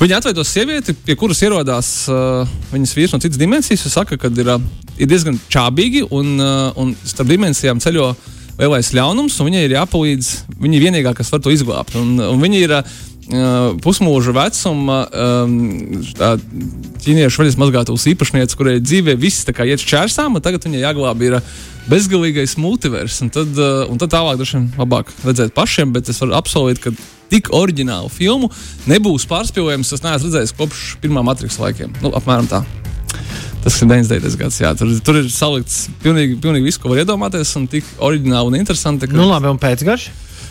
Viņa 0.00 0.22
atveido 0.22 0.40
sievieti, 0.40 0.94
pie 0.96 1.18
kuras 1.20 1.44
ierodās 1.44 1.90
uh, 2.08 2.48
viņas 2.72 2.96
vīrs 2.96 3.12
no 3.12 3.20
citas 3.20 3.36
dimensijas. 3.36 3.84
Viņa 3.84 3.92
saka, 3.92 4.16
ka 4.22 4.32
ir, 4.32 4.48
uh, 4.54 4.96
ir 4.96 5.10
diezgan 5.10 5.36
čābīgi 5.52 6.06
un, 6.08 6.32
uh, 6.40 6.70
un 6.80 6.96
starp 7.04 7.28
dimensijām 7.28 7.84
ceļo 7.84 8.14
lielais 8.60 8.92
ļaunums, 8.96 9.38
un 9.40 9.48
viņai 9.50 9.62
ir 9.66 9.76
jāpalīdz. 9.78 10.30
Viņa 10.60 10.76
ir 10.76 10.84
vienīgā, 10.86 11.14
kas 11.16 11.32
var 11.32 11.42
to 11.44 11.52
izglābt. 11.54 11.96
Un, 11.98 12.14
un 12.20 12.42
viņa 12.42 12.60
ir 12.60 12.74
uh, 12.76 12.82
pusmūža 13.84 14.34
vecuma 14.36 15.02
um, 15.08 15.54
ķīniešu 17.00 17.42
vaļas 17.42 17.58
mazgātavas 17.60 18.08
īpašniece, 18.12 18.58
kurai 18.58 18.78
dzīvē 18.84 19.16
viss 19.20 19.48
iet 19.48 19.84
šķērsām, 19.84 20.36
un 20.36 20.44
tagad 20.44 20.66
viņai 20.66 20.84
jāglābj 20.84 21.30
ir 21.30 21.38
bezgalīgais 21.90 22.58
multivers. 22.60 23.20
Un 23.24 23.32
tad, 23.34 23.54
uh, 23.56 23.86
un 23.90 24.00
tad 24.02 24.12
tālāk 24.12 24.40
droši 24.40 24.58
vien 24.58 24.68
labāk 24.80 25.14
redzēt 25.24 25.56
pašiem, 25.56 25.94
bet 25.96 26.12
es 26.12 26.20
varu 26.22 26.36
apsolīt, 26.40 26.82
ka 26.84 26.94
tik 27.30 27.52
oriģinālu 27.54 28.10
filmu 28.12 28.50
nebūs 28.90 29.28
pārspīlējums. 29.30 29.94
Es 29.96 30.04
neesmu 30.04 30.28
redzējis 30.30 30.56
kopš 30.58 30.84
pirmā 31.02 31.24
matriks 31.26 31.60
laikiem. 31.62 31.94
Nu, 32.02 32.14
apmēram 32.18 32.50
tā. 32.50 32.64
Tas 33.60 33.76
ir 33.76 33.90
99. 33.90 34.38
gads. 34.40 34.56
Jā, 34.62 34.72
tur, 34.78 34.88
tur 35.04 35.20
ir 35.20 35.28
salikts 35.32 35.84
pilnīgi, 36.00 36.38
pilnīgi 36.40 36.70
viss, 36.70 36.80
ko 36.80 36.92
var 36.92 37.02
iedomāties, 37.02 37.52
un 37.60 37.68
tik 37.68 37.86
oriģināli 38.00 38.54
un 38.54 38.58
interesanti. 38.62 39.10
Ka... 39.10 39.16
Nu, 39.18 39.28
labi, 39.28 39.50
un 39.52 39.60
pēcgarš? 39.60 40.08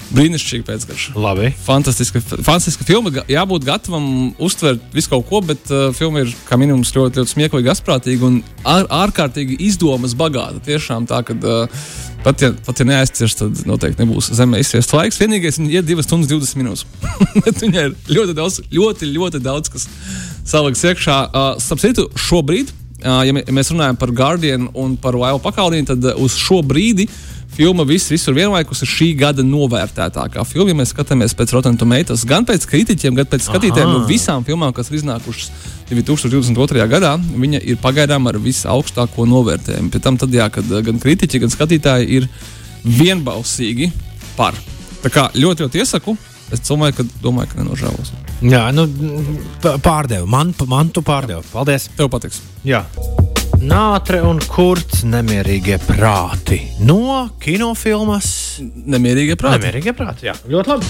Brīnišķīgi 0.09 0.65
pēcgarša. 0.65 1.11
Labi. 1.21 1.51
Fantastiska, 1.61 2.21
fantastiska 2.25 2.85
filma. 2.87 3.11
Jābūt 3.29 3.65
gatavam 3.67 4.05
uztvert 4.41 4.81
visu 4.93 5.11
kaut 5.11 5.27
ko, 5.29 5.41
bet 5.45 5.69
uh, 5.69 5.89
filma 5.93 6.23
ir 6.23 6.31
kā 6.47 6.57
minimums 6.57 6.93
ļoti, 6.95 7.21
ļoti 7.21 7.33
smieklīga, 7.35 7.75
asprātīga 7.75 8.25
un 8.25 8.39
ār, 8.65 8.87
ārkārtīgi 9.03 9.59
izdomas 9.69 10.15
bagāta. 10.17 10.63
Tiešām 10.65 11.05
tā, 11.09 11.21
ka 11.27 11.37
uh, 11.37 11.85
pat 12.25 12.41
ja, 12.41 12.51
pat 12.65 12.81
ja 12.81 12.87
neaizcirs, 12.89 13.37
tad 13.37 13.61
noteikti 13.69 14.01
nebūs 14.01 14.31
zemē 14.39 14.63
izsviest 14.63 14.97
laiks. 14.97 15.21
Vienīgais, 15.21 15.61
ir 15.69 15.85
2 15.85 16.07
stundas 16.07 16.33
20 16.33 16.61
minūtes. 16.63 16.85
bet 17.45 17.61
viņai 17.61 17.85
ir 17.91 17.95
ļoti 18.09 18.37
daudz, 18.41 18.61
ļoti, 18.73 19.13
ļoti 19.13 19.45
daudz, 19.45 19.73
kas 19.75 19.85
saliks 20.41 20.85
iekšā. 20.89 21.21
Uh, 21.29 21.51
Starp 21.61 21.85
citu, 21.85 22.09
šobrīd, 22.17 22.73
ja, 23.03 23.33
mēs 23.33 23.73
runājam 23.73 23.99
par 23.99 24.13
Guardian 24.15 24.69
un 24.77 24.95
par 24.99 25.17
Laivu 25.17 25.41
pakaudienu, 25.43 25.87
tad 25.89 26.07
uz 26.19 26.37
šo 26.39 26.61
brīdi 26.65 27.07
filma 27.59 27.83
viss, 27.83 28.11
visur 28.11 28.35
vienlaikus 28.37 28.83
ir 28.85 28.91
šī 28.91 29.07
gada 29.19 29.43
novērtētākā 29.43 30.45
filma. 30.47 30.69
Ja 30.71 30.77
mēs 30.79 30.93
skatāmies 30.93 31.35
pēc 31.37 31.53
Rotten 31.55 31.79
Tomatoes, 31.79 32.23
gan 32.29 32.47
pēc 32.47 32.67
kritiķiem, 32.69 33.17
gan 33.17 33.29
pēc 33.29 33.47
skatītājiem 33.49 33.91
no 33.91 34.05
visām 34.07 34.45
filmām, 34.47 34.73
kas 34.75 34.91
ir 34.91 34.99
iznākušas 35.01 35.49
2022. 35.89 36.87
gadā, 36.91 37.15
viņa 37.17 37.63
ir 37.65 37.81
pagaidām 37.81 38.29
ar 38.29 38.39
visaugstāko 38.43 39.27
novērtējumu. 39.27 39.91
Pēc 39.93 40.05
tam, 40.05 40.19
tad, 40.21 40.33
jā, 40.35 40.47
kad 40.53 40.71
gan 40.87 41.03
kritiķi, 41.03 41.43
gan 41.45 41.55
skatītāji 41.55 42.09
ir 42.21 42.31
vienbalsīgi 42.85 43.91
par. 44.37 44.57
Tā 45.03 45.11
kā 45.11 45.29
ļoti, 45.35 45.65
ļoti 45.65 45.83
iesaku. 45.83 46.17
Es 46.53 46.63
domāju, 46.65 47.01
ka, 47.01 47.11
domāju, 47.23 47.51
ka 47.53 47.63
nenožēlos. 47.63 48.28
Jā, 48.39 48.69
nu, 48.71 48.85
pārdevu. 49.59 50.27
Man, 50.31 50.53
man 50.71 50.91
tu 50.95 51.03
pārdevu. 51.03 51.43
Paldies. 51.51 51.89
Tev 51.97 52.07
patiks. 52.13 52.39
Jā. 52.63 52.85
Nātre 53.59 54.21
un 54.23 54.39
kurts 54.47 55.01
nemierīgie 55.03 55.75
prāti 55.83 56.61
no 56.87 57.27
kinofilmas. 57.43 58.29
Nemierīgie 58.63 59.35
prāti. 59.39 59.59
Nemierīgie 59.59 59.95
prāti, 59.97 60.29
jā. 60.29 60.37
Ļoti 60.47 60.71
labi. 60.71 60.87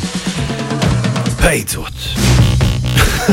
Beidzot. 1.39 2.05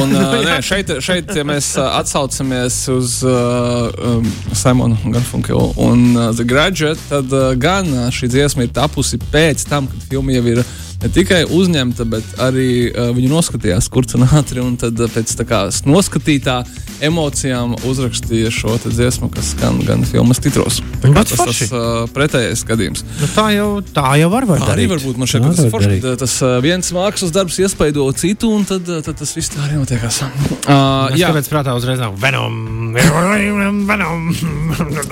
Un, 0.01 0.15
uh, 0.17 0.39
nē, 0.47 0.57
šeit, 0.65 0.95
šeit, 1.05 1.37
ja 1.37 1.45
mēs 1.45 1.75
atsaucamies 1.81 2.81
uz 2.93 3.19
uh, 3.29 3.93
um, 4.01 4.25
Simonu 4.57 4.97
Garfunkel 5.13 5.77
un 5.77 6.09
uh, 6.15 6.31
The 6.33 6.49
Graduate, 6.49 7.01
tad 7.11 7.33
uh, 7.37 7.53
gan 7.61 7.93
šī 8.17 8.33
dziesma 8.33 8.65
ir 8.65 8.73
tapusi 8.77 9.21
pēc 9.21 9.69
tam, 9.69 9.93
kad 9.93 10.09
filma 10.09 10.37
jau 10.37 10.45
ir 10.57 10.65
ne 11.07 11.13
tikai 11.15 11.45
uzņemta, 11.55 12.05
bet 12.11 12.37
arī 12.43 12.89
uh, 12.91 13.13
viņi 13.15 13.31
noskatījās 13.31 13.87
kurca 13.93 14.19
nātri 14.19 14.63
un 14.63 14.75
tad 14.81 14.99
uh, 14.99 15.11
pēc 15.13 15.37
tā 15.39 15.47
kā 15.47 15.63
noskatītā 15.87 16.59
emocijām 17.07 17.75
uzrakstīja 17.87 18.51
šo 18.55 18.75
dziesmu, 18.87 19.29
kas 19.33 19.53
skan 19.53 19.79
gan 19.87 20.05
filmas 20.09 20.41
titros. 20.43 20.81
Tā 21.03 21.25
tas 21.29 21.61
ir 21.63 21.75
uh, 21.77 22.07
pretējais 22.13 22.65
gadījums. 22.67 23.05
Nu, 23.21 23.29
tā 23.37 23.47
jau, 23.55 23.69
tā 23.95 24.17
jau 24.21 24.31
var 24.33 24.49
būt. 24.49 24.65
Arī 24.73 24.89
varbūt 24.91 25.21
man 25.21 25.31
ka 25.31 25.43
tas 25.45 25.63
ir 25.63 25.73
forši. 25.75 25.99
Tas 26.25 26.37
uh, 26.43 26.57
viens 26.65 26.93
mākslas 26.97 27.35
darbs 27.35 27.61
iespaido 27.63 28.07
citu, 28.17 28.51
un 28.57 28.67
tad, 28.69 28.89
tad 29.07 29.21
tas 29.21 29.35
viss 29.37 29.53
tā 29.53 29.63
arī 29.69 29.79
notiekās. 29.79 30.23
Uh, 30.25 31.13
jā, 31.15 31.31
kāpēc 31.31 31.51
prātā 31.53 31.77
uzreiz 31.79 32.01
nav 32.03 32.17
Venom? 32.21 32.95
Venom. 32.97 34.31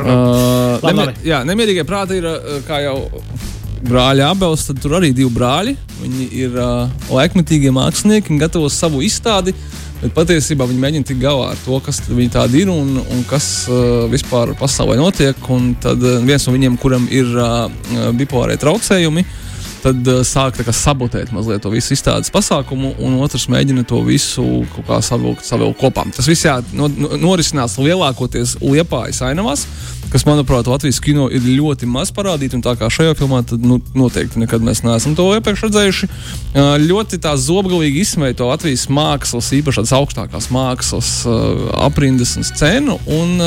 uh, 0.09 0.89
nemie, 0.89 1.11
jā, 1.27 1.45
nemierīgie 1.47 1.85
prāti 1.87 2.23
ir, 2.23 2.31
kā 2.67 2.81
jau 2.87 2.97
brāļa 3.85 4.33
abels, 4.35 4.67
tad 4.69 4.81
tur 4.83 4.97
arī 4.99 5.13
divi 5.15 5.31
brāļi. 5.35 5.77
Viņi 6.03 6.29
ir 6.41 6.59
uh, 6.59 6.91
laikmetīgie 7.13 7.73
mākslinieki 7.75 8.35
un 8.35 8.43
gatavo 8.43 8.71
savu 8.73 9.03
izstādi. 9.05 9.55
Bet 10.03 10.13
patiesībā 10.17 10.67
viņi 10.69 10.83
mēģina 10.83 11.09
tikt 11.09 11.23
galā 11.23 11.53
ar 11.55 11.61
to, 11.65 11.79
kas 11.85 12.03
viņi 12.11 12.33
tādi 12.35 12.65
ir 12.65 12.73
un, 12.73 12.99
un 13.01 13.23
kas 13.29 13.65
uh, 13.71 14.05
vispār 14.13 14.53
pasaulē 14.61 14.99
notiek. 15.01 15.39
Un 15.55 15.73
tad 15.81 16.03
viens 16.27 16.45
no 16.45 16.55
viņiem, 16.57 16.77
kuram 16.83 17.07
ir 17.13 17.31
uh, 17.39 17.67
bipolārie 18.17 18.59
traucējumi, 18.61 19.25
tad 19.85 20.11
uh, 20.11 20.21
sāk 20.27 20.61
kā, 20.61 20.75
sabotēt 20.77 21.33
mazliet 21.33 21.65
to 21.65 21.73
visu 21.73 21.97
izstādes 21.97 22.33
pasākumu, 22.35 22.95
un 23.05 23.17
otrs 23.25 23.49
mēģina 23.53 23.87
to 23.89 24.03
visu 24.05 24.45
kaut 24.75 24.89
kā 24.91 25.01
savilkt, 25.05 25.45
savilkt 25.49 25.81
kopā. 25.81 26.05
Tas 26.17 26.29
viss 26.29 26.45
jā, 26.49 26.59
no, 26.77 26.91
no, 26.93 27.15
norisinās 27.21 27.79
lielākoties 27.81 28.59
liepājas 28.65 29.23
ainavās 29.31 29.69
kas, 30.15 30.23
manuprāt, 30.29 30.69
Latvijas 30.71 31.01
kino 31.03 31.27
ir 31.27 31.43
ļoti 31.43 31.89
maz 31.91 32.13
parādīta. 32.15 32.61
Tā 32.63 32.77
kā 32.79 32.87
šajā 32.93 33.17
filmā, 33.19 33.43
tad 33.51 33.65
nu, 33.67 33.81
noteikti 33.99 34.39
nekad 34.45 34.63
mēs 34.63 34.85
neesam 34.87 35.17
to 35.19 35.27
iepriekš 35.35 35.67
redzējuši. 35.67 36.11
Ļoti 36.85 37.19
tā 37.25 37.35
zobgalīgi 37.41 38.05
izsmeja 38.05 38.39
to 38.39 38.47
Latvijas 38.47 38.87
mākslas, 38.87 39.51
īpaši 39.59 39.83
tādas 39.83 39.95
augstākās 39.99 40.51
mākslas 40.55 41.09
aprindas 41.83 42.37
un 42.39 42.47
scēnu. 42.47 43.01
Un, 43.17 43.43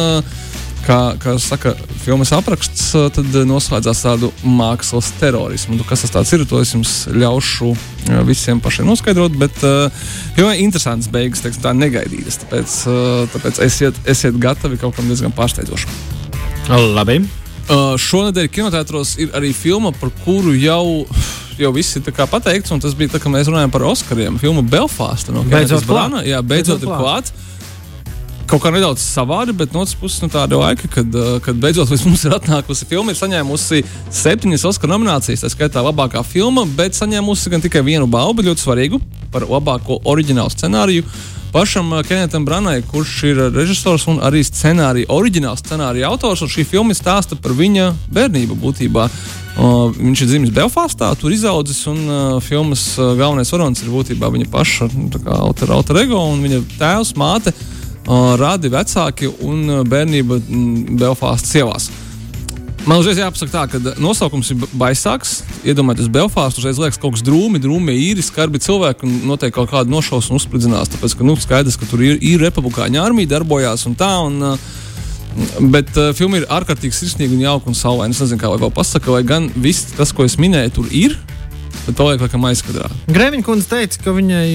kā, 0.83 0.99
kā 1.23 1.37
saka, 1.39 1.71
filmas 2.03 2.33
apraksts, 2.35 2.89
tad 3.15 3.39
noslēdzās 3.47 4.03
tādu 4.03 4.33
mākslas 4.43 5.13
terorismu. 5.21 5.79
Nu, 5.79 5.87
kas 5.87 6.03
tas 6.11 6.35
ir, 6.35 6.43
to 6.51 6.59
es 6.63 6.75
jums 6.75 6.97
ļaušu 7.15 7.71
visiem 8.27 8.59
pašiem 8.63 8.91
noskaidrot. 8.91 9.39
Bet 9.39 9.63
jau 9.63 10.51
ir 10.51 10.67
interesants 10.67 11.07
beigas, 11.15 11.47
teiksim, 11.47 11.63
tā 11.63 11.75
negaidītas. 11.79 12.43
Tāpēc, 12.43 12.77
tāpēc 13.37 13.63
esiet, 13.71 14.03
esiet 14.03 14.35
gatavi 14.35 14.83
kaut 14.83 14.99
kam 14.99 15.07
diezgan 15.07 15.35
pārsteidzošam. 15.39 16.16
Labi. 16.67 17.21
Uh, 17.67 17.95
šonadēļ 17.99 18.47
kinotētros 18.51 19.13
ir 19.23 19.33
arī 19.35 19.53
filma, 19.55 19.93
par 19.95 20.11
kuru 20.23 20.53
jau, 20.55 21.05
jau 21.59 21.69
viss 21.75 21.95
ir 21.95 22.03
pateikts. 22.15 22.71
Tas 22.83 22.95
bija 22.95 23.13
tā, 23.13 23.21
kad 23.23 23.31
mēs 23.31 23.47
runājām 23.47 23.71
par 23.71 23.85
Oskariem. 23.87 24.39
Filma 24.39 24.63
Belfāsta 24.63 25.35
no 25.35 25.43
Beidzot 25.47 25.87
Brāna. 25.87 26.23
Jā, 26.27 26.41
beidzot, 26.41 26.81
beidzot 26.81 26.87
ir 26.87 26.91
klāta. 26.91 27.45
Kaut 28.47 28.63
kā 28.63 28.71
nedaudz 28.71 29.03
savādi, 29.03 29.51
bet 29.51 29.73
no 29.75 29.81
otras 29.83 29.95
puses, 29.99 30.21
nu, 30.23 30.29
tāda 30.31 30.55
laika, 30.59 30.87
kad, 30.91 31.15
uh, 31.19 31.33
kad 31.43 31.59
beidzot 31.59 31.91
mums 32.07 32.23
ir 32.27 32.35
atnākusi 32.35 32.87
filma, 32.87 33.11
ir 33.11 33.19
saņēmusi 33.19 33.81
septiņas 34.21 34.67
Oskara 34.71 34.95
nominācijas. 34.95 35.43
Tā 35.43 35.51
skaitā 35.51 35.83
labākā 35.83 36.23
filma, 36.27 36.63
bet 36.77 36.95
saņēmusi 36.99 37.51
gan 37.51 37.63
tikai 37.63 37.83
vienu 37.87 38.07
balvu, 38.11 38.47
ļoti 38.47 38.63
svarīgu 38.63 39.01
par 39.31 39.47
labāko 39.47 39.99
oriģinālu 40.07 40.55
scenāriju 40.55 41.07
pašam 41.51 41.91
uh, 41.93 42.03
Kenetam 42.05 42.45
Branai, 42.45 42.81
kurš 42.81 43.13
ir 43.29 43.41
režisors 43.55 44.07
un 44.11 44.21
arī 44.23 44.43
scenārija, 44.45 45.09
oriģināls 45.13 45.63
scenārija 45.63 46.09
autors. 46.11 46.45
Šī 46.47 46.65
filma 46.67 46.95
stāsta 46.97 47.37
par 47.39 47.55
viņa 47.57 47.91
bērnību 48.13 48.57
būtībā. 48.61 49.07
Uh, 49.57 49.91
viņš 49.95 50.23
ir 50.23 50.31
dzimis 50.31 50.53
Belfāstā, 50.53 51.09
tur 51.17 51.33
izaudzis, 51.33 51.79
un 51.89 52.03
uh, 52.05 52.39
filmas 52.43 52.91
uh, 52.99 53.15
galvenais 53.17 53.51
varonis 53.53 53.81
ir 53.81 53.93
būtībā 53.93 54.29
viņa 54.33 54.49
paša 54.53 54.89
nu, 54.93 55.09
autora, 55.39 55.79
autora 55.79 56.03
ego 56.05 56.21
un 56.29 56.43
viņa 56.45 56.63
tēvs, 56.77 57.15
māte, 57.17 57.53
uh, 57.53 58.35
radi 58.37 58.69
vecāki 58.69 59.31
un 59.47 59.63
uh, 59.65 59.85
bērnība 59.87 60.37
mm, 60.43 60.99
Belfāstas 61.01 61.57
ielās. 61.57 61.89
Uh, 61.89 62.06
Man 62.87 63.01
uzreiz 63.01 63.17
jāpasaka 63.19 63.51
tā, 63.51 63.61
ka 63.67 63.95
nosaukums 63.99 64.53
ir 64.53 64.61
baisāks. 64.79 65.41
Iedomājieties, 65.67 66.07
Belfāstā 66.07 66.61
uzreiz 66.61 66.77
liekas 66.79 66.99
kaut 67.01 67.17
kas 67.17 67.23
drūmi, 67.27 67.59
drūmi, 67.59 67.91
īri, 67.99 68.23
skarbi 68.23 68.61
cilvēki 68.63 69.03
un 69.03 69.17
noteikti 69.27 69.57
kaut 69.57 69.73
kāda 69.73 69.91
nošausma 69.91 70.39
uzspridzinās. 70.39 70.93
Tāpēc, 70.93 71.17
ka 71.19 71.27
nu, 71.27 71.35
skaidrs, 71.35 71.75
ka 71.75 71.89
tur 71.89 72.05
ir, 72.07 72.15
ir 72.23 72.39
republikāņu 72.45 73.01
armija 73.03 73.33
darbojās 73.35 73.83
un 73.89 73.97
tā. 73.99 74.13
Un, 74.29 74.39
uh, 74.53 74.75
Bet 75.61 75.91
uh, 75.99 76.09
filma 76.17 76.39
ir 76.39 76.47
ārkārtīgi 76.49 76.95
sirsnīga 76.97 77.35
un 77.35 77.43
jauka 77.43 77.69
un 77.69 77.75
saulaina. 77.77 78.15
Es 78.15 78.23
nezinu, 78.23 78.39
kā 78.41 78.49
lai 78.49 78.61
vēl 78.61 78.71
pasakā, 78.73 79.11
vai 79.13 79.21
gan 79.27 79.51
viss 79.53 79.91
tas, 79.93 80.09
ko 80.15 80.25
es 80.25 80.39
minēju, 80.41 80.71
tur 80.79 80.87
ir. 80.89 81.13
Bet 81.85 81.95
paliek 81.95 82.23
laikam 82.25 82.45
aizkadrā. 82.49 82.89
Grēmiņa 83.13 83.45
kundze 83.47 83.69
teica, 83.71 83.99
ka 84.03 84.13
viņai 84.15 84.47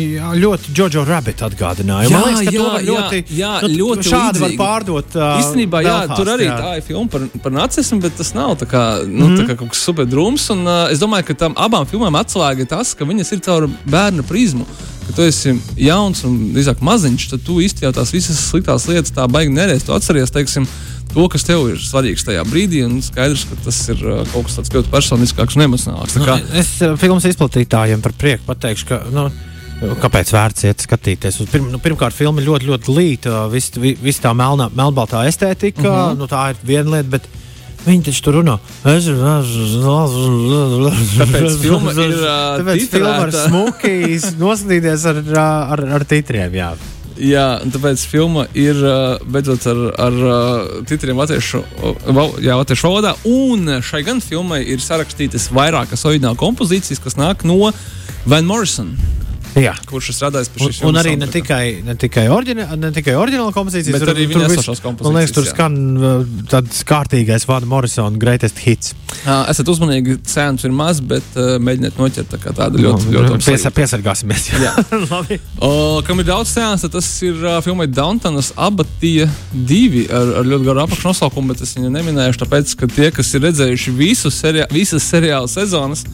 ļoti 0.42 0.74
Jojo 0.76 1.04
Rabbit 1.08 1.44
atgādināja. 1.46 2.10
Jā, 2.10 2.18
Man 2.18 2.26
liekas, 2.28 2.42
ka 2.42 2.52
jā, 2.52 2.60
to 2.60 2.68
var 2.74 2.86
ļoti, 2.88 3.22
jā, 3.38 3.52
nu, 3.62 3.70
ļoti 3.80 4.06
šādi 4.08 4.42
var 4.42 4.50
līdzīgi. 4.50 4.60
pārdot. 4.60 5.16
Uh, 5.16 5.40
Īstenībā, 5.40 5.82
jā, 5.86 5.96
Belfast, 6.02 6.20
tur 6.20 6.32
arī 6.34 6.48
jā. 6.48 6.58
tā 6.60 6.74
ir 6.76 6.86
filma 6.88 7.14
par, 7.14 7.26
par 7.46 7.56
nacismu, 7.56 8.00
bet 8.04 8.18
tas 8.20 8.34
nav 8.36 8.56
tā 8.60 8.68
kā, 8.68 8.84
nu, 9.08 9.30
mm. 9.30 9.38
tā 9.40 9.46
kā 9.48 9.58
kaut 9.62 9.72
kas 9.72 9.84
super 9.88 10.08
drūms. 10.08 10.48
Un, 10.56 10.64
uh, 10.66 10.82
es 10.92 11.00
domāju, 11.00 11.30
ka 11.30 11.38
tam 11.46 11.56
abām 11.56 11.88
filmām 11.88 12.20
atslēga 12.20 12.68
tas, 12.74 12.92
ka 12.98 13.08
viņas 13.08 13.32
ir 13.36 13.44
caur 13.48 13.70
bērnu 13.88 14.26
prizmu. 14.28 14.68
Kad 15.12 15.18
tu 15.20 15.24
esi 15.28 15.52
jauns 15.76 16.22
un 16.24 16.36
drīzāk 16.54 16.78
maziņš, 16.80 17.24
tad 17.28 17.42
tu 17.44 17.58
jau 17.60 17.90
tās 17.92 18.14
visas 18.14 18.38
sliktās 18.48 18.86
lietas 18.88 19.12
tā 19.12 19.26
baigi 19.28 19.52
nereiz. 19.52 19.82
Tu 19.84 19.92
atceries, 19.92 20.32
teiksim, 20.32 20.64
to, 21.12 21.26
kas 21.28 21.44
tev 21.44 21.66
ir 21.68 21.76
svarīgs 21.84 22.24
tajā 22.24 22.40
brīdī, 22.48 22.80
un 22.86 23.02
skaidrs, 23.04 23.42
ka 23.50 23.58
tas 23.66 23.80
ir 23.92 24.00
uh, 24.08 24.22
kaut 24.32 24.48
kas 24.48 24.56
tāds 24.56 24.72
ļoti 24.72 24.88
personiskāks 24.94 25.58
un 25.58 25.66
emocionāls. 25.66 26.16
Tā 26.16 26.24
kā, 26.24 26.38
Nu, 26.40 26.56
es 26.62 26.70
uh, 26.80 26.94
filmas 26.96 27.28
izplatītājiem 27.28 28.00
par 28.00 28.16
prieku 28.16 28.48
pateikšu, 28.48 28.88
ka. 28.88 29.02
Nu, 29.12 29.26
Kāpēc 30.00 30.32
vērts 30.32 30.64
iet 30.70 30.86
skatīties? 30.86 31.42
Uz 31.44 31.52
Pirm, 31.52 31.68
nu, 31.74 31.82
pirmkārt, 31.82 32.16
filma 32.16 32.40
ļoti, 32.40 32.70
ļoti 32.72 32.88
glīta. 32.88 33.44
Viss 33.52 33.76
vis 33.76 34.22
tā 34.22 34.32
melnā, 34.32 34.70
melnbaltā 34.72 35.26
estētika, 35.28 35.82
uh 35.82 35.92
Mhm. 35.92 36.00
-huh. 36.08 36.18
nu, 36.24 36.30
tā 36.32 36.50
ir 36.54 36.64
viena 36.64 36.96
lieta. 36.96 37.08
Bet... 37.18 37.28
Viņi 37.82 38.04
taču 38.06 38.22
tur 38.22 38.36
runā. 38.38 38.56
Tāpēc 41.18 41.56
filma 41.64 41.94
ir, 41.96 42.12
ā, 42.22 42.38
Tāpēc 42.60 42.88
filma 42.92 43.14
ar 43.24 43.32
smukīs 43.34 44.26
noskatīties 44.42 45.06
ar, 45.10 45.22
ar, 45.42 45.84
ar 45.98 46.04
titriem. 46.08 46.54
Jā. 46.54 46.72
Jā, 47.22 47.46
un 47.60 47.72
tāpēc 47.74 48.02
filma 48.08 48.46
ir 48.56 48.78
beidzot 49.28 49.66
ar, 49.68 49.80
ar 50.06 50.14
titriem 50.88 51.18
latviešu, 51.20 51.60
jā, 52.42 52.54
latviešu 52.56 52.88
valodā. 52.88 53.12
Un 53.28 53.68
šai 53.84 54.00
gan 54.06 54.22
filmai 54.24 54.62
ir 54.64 54.80
sarakstītas 54.82 55.50
vairākas 55.52 56.06
oriģināla 56.08 56.38
kompozīcijas, 56.40 57.02
kas 57.02 57.18
nāk 57.20 57.44
no 57.48 57.58
Van 58.24 58.46
Morrison, 58.48 58.94
Jā. 59.58 59.74
kurš 59.88 60.12
ir 60.12 60.16
Un, 60.62 60.70
šīs 60.70 60.80
un 60.80 60.86
filmas. 60.86 61.00
arī 61.02 61.12
ne 61.20 61.28
tikai, 61.28 61.64
ne 61.84 61.94
tikai, 62.00 62.24
orģina, 62.32 62.66
ne 62.80 62.90
tikai 62.94 63.14
oriģināla 63.20 63.52
kompozīcija, 63.52 63.98
Bet 63.98 64.12
arī 64.12 64.26
viņa 64.30 64.46
esošās 64.48 64.80
Man 64.82 65.18
liekas, 65.18 65.34
tur 65.34 65.44
kompozīcijas, 65.44 65.50
skan 65.52 65.76
uh, 65.98 66.22
tāds 66.48 66.80
kārtīgais 66.88 67.44
Vada 67.48 67.68
Morrisona 67.68 68.16
greatest 68.20 68.62
hits. 68.64 68.94
Uh, 69.22 69.44
esat 69.52 69.68
uzmanīgi, 69.68 70.16
cēlons 70.28 70.64
ir 70.64 70.72
maz, 70.76 71.02
bet 71.04 71.36
uh, 71.36 71.58
mēģiniet 71.60 72.00
noķert 72.00 72.32
tā 72.32 72.40
tādu 72.56 72.80
ļoti, 72.80 73.12
ļoti, 73.12 73.28
ļoti 73.28 73.50
Pies, 73.50 73.66
piesargāsimies. 73.76 74.48
Jā. 74.62 74.72
Labi. 75.12 75.40
O, 75.60 76.00
kam 76.06 76.22
ir 76.22 76.30
daudz 76.30 76.54
tad 76.56 76.88
tas 76.96 77.12
ir 77.26 77.36
uh, 77.44 77.60
filmai 77.64 77.88
Downtonas 77.92 78.54
abatija 78.56 79.28
divi 79.52 80.06
ar, 80.08 80.38
ar 80.40 80.48
ļoti 80.48 80.68
garu 80.70 80.84
apakšnosaukumu, 80.86 81.52
bet 81.52 81.64
es 81.66 81.76
viņu 81.76 81.92
neminēšu, 81.92 82.40
tāpēc, 82.44 82.76
ka 82.80 82.88
tie, 82.88 83.12
kas 83.14 83.34
ir 83.36 83.44
redzējuši 83.50 83.96
visu 84.00 84.32
seria 84.32 84.68
visas 84.72 85.04
seriāla 85.12 85.50
sezonas 85.50 86.06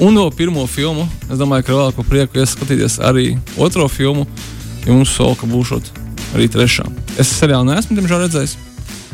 un 0.00 0.14
no 0.14 0.28
pirmo 0.30 0.66
filmu, 0.70 1.08
es 1.28 1.38
domāju, 1.40 1.66
ka 1.66 1.74
ar 1.74 1.78
lielāko 1.80 2.04
prieku 2.06 2.42
ieskatīties 2.42 3.00
arī 3.04 3.32
otro 3.58 3.88
filmu, 3.90 4.26
jo 4.86 4.94
mums 5.00 5.14
sola, 5.14 5.36
ka 5.38 5.48
būšot 5.50 5.92
arī 6.36 6.48
trešā. 6.52 6.86
Es 7.18 7.32
seriālu 7.40 7.66
neesmu, 7.70 7.98
diemžēl, 7.98 8.26
redzējis. 8.26 8.67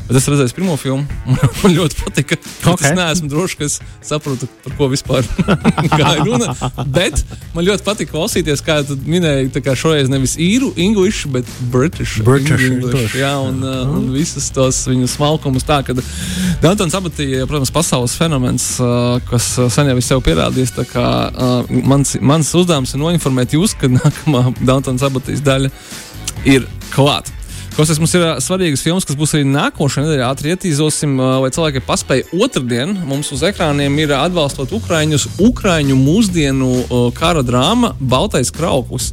Bet 0.04 0.18
es 0.18 0.26
redzēju 0.28 0.52
pirmo 0.56 0.75
filmu. 0.76 1.04
Man 1.62 1.73
ļoti 1.73 1.96
patika. 2.02 2.37
Okay. 2.37 2.73
Ok. 2.75 2.82
Es 2.84 2.96
neesmu 2.99 3.28
drošs, 3.32 3.56
ka 3.56 3.68
es 3.68 3.76
saprotu, 4.04 4.49
par 4.64 4.75
ko 4.76 4.88
vispār 4.92 5.25
ir 6.00 6.25
runa. 6.26 6.52
Bet 6.92 7.23
man 7.54 7.64
ļoti 7.64 7.84
patika 7.87 8.12
klausīties, 8.12 8.61
kā 8.64 8.80
tu 8.84 8.96
minēji, 9.08 9.52
tā 9.54 9.62
kā 9.64 9.73
šoreiz 9.78 10.11
nevis 10.12 10.37
īru 10.40 10.73
English, 10.80 11.28
bet 11.32 11.49
British. 11.73 12.18
British 12.26 12.66
English. 12.68 13.16
Jā, 13.16 13.32
un, 13.40 13.62
uh, 13.64 13.94
un 13.96 14.11
visas 14.12 14.50
tos 14.54 14.82
viņu 14.90 15.08
smalkumus 15.14 15.64
tā, 15.68 15.80
ka 15.87 15.96
Dantons 16.62 16.96
abatija, 16.99 17.46
protams, 17.49 17.73
pasaules 17.75 18.16
fenomens, 18.18 18.75
uh, 18.82 19.16
kas 19.30 19.54
uh, 19.56 19.70
sen 19.73 19.88
jau 19.88 19.96
ir 20.00 20.04
sev 20.04 20.25
pierādījis. 20.26 20.75
Tā 20.76 20.84
kā 20.90 21.06
uh, 21.30 21.73
mans, 21.94 22.16
mans 22.20 22.52
uzdevums 22.61 22.92
ir 22.92 23.02
noinformēt 23.04 23.56
jūs, 23.56 23.76
ka 23.80 23.88
nākamā 23.92 24.50
Dantons 24.61 25.06
abatijas 25.06 25.44
daļa 25.44 25.73
ir 26.56 26.68
klāta. 26.92 27.44
Klausies, 27.75 27.99
mums 27.99 28.12
ir 28.14 28.23
svarīgas 28.38 28.85
filmas, 28.87 29.02
kas 29.02 29.16
būs 29.19 29.33
arī 29.35 29.49
nākošais 29.50 30.04
nedēļa. 30.04 30.26
Ātri 30.31 30.52
ietīzosim, 30.52 31.16
lai 31.19 31.49
cilvēki 31.50 31.81
paspēj 31.83 32.21
otrdien. 32.38 32.93
Mums 33.09 33.33
uz 33.35 33.43
ekrāniem 33.49 33.97
ir 33.99 34.12
atbalstot 34.14 34.71
Ukrāņus, 34.76 35.25
Ukrāņu 35.43 35.97
mūsdienu 35.99 36.69
kara 37.19 37.43
drāma 37.43 37.90
Baltais 37.99 38.54
Krauklis. 38.54 39.11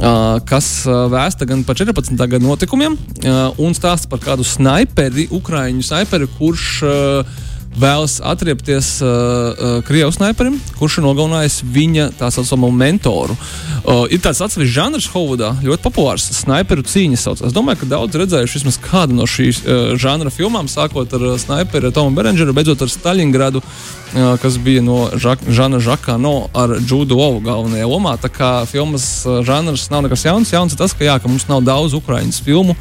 ā, 0.00 0.40
Kas 0.48 0.70
ā, 0.88 0.96
vēsta 1.12 1.44
gan 1.44 1.60
par 1.68 1.76
14. 1.76 2.16
gada 2.16 2.40
notikumiem, 2.40 2.96
ā, 3.20 3.36
un 3.60 3.76
stāsta 3.76 4.08
par 4.08 4.24
kādu 4.24 4.48
snaiperi, 4.48 5.28
Ukrāņu 5.36 5.84
snaiperi, 5.84 6.30
kurš 6.38 6.70
uh, 6.88 7.38
vēlas 7.76 8.18
atriepties 8.24 8.98
uh, 9.02 9.08
uh, 9.08 9.76
Krievijas 9.86 10.18
sniperim, 10.18 10.58
kurš 10.78 10.98
ir 10.98 11.06
nogalinājis 11.06 11.60
viņa 11.70 12.10
tā 12.18 12.30
saucamo 12.34 12.70
mentoru. 12.74 13.36
Uh, 13.80 14.04
ir 14.12 14.20
tāds 14.22 14.42
atsevišķs 14.44 14.74
žanrs 14.74 15.08
Hovudā, 15.14 15.52
ļoti 15.64 15.84
populārs- 15.86 16.26
sniperu 16.42 16.82
cīņas. 16.82 17.24
Sauc. 17.24 17.44
Es 17.46 17.54
domāju, 17.56 17.82
ka 17.82 17.92
daudz 17.94 18.16
redzējuši 18.16 18.60
vismaz 18.60 18.78
kādu 18.82 19.16
no 19.16 19.28
šīs 19.28 19.62
uh, 19.62 19.94
žanra 20.00 20.32
filmām, 20.34 20.68
sākot 20.68 21.12
ar 21.14 21.26
uh, 21.32 21.38
sniperu 21.38 21.92
Tomu 21.94 22.16
Berengeru, 22.16 22.56
beidzot 22.56 22.82
ar 22.82 22.92
Staļingradu, 22.92 23.62
uh, 23.62 23.99
kas 24.42 24.58
bija 24.58 24.82
no 24.82 25.10
Žak 25.14 25.46
Žana 25.48 25.78
Žakano 25.78 26.48
ar 26.54 26.76
Džudu 26.82 27.18
Ovu 27.18 27.40
galvenajā 27.44 27.86
lomā. 27.86 28.16
Tā 28.20 28.30
kā 28.32 28.50
filmas 28.66 29.26
uh, 29.26 29.40
žanrs 29.46 29.88
nav 29.92 30.02
nekas 30.06 30.24
jauns. 30.26 30.50
Jauns 30.52 30.74
ir 30.74 30.80
tas, 30.82 30.94
ka, 30.96 31.06
jā, 31.06 31.18
ka 31.22 31.30
mums 31.30 31.46
nav 31.50 31.62
daudz 31.66 31.94
ukraiņu 31.98 32.42
filmu 32.44 32.76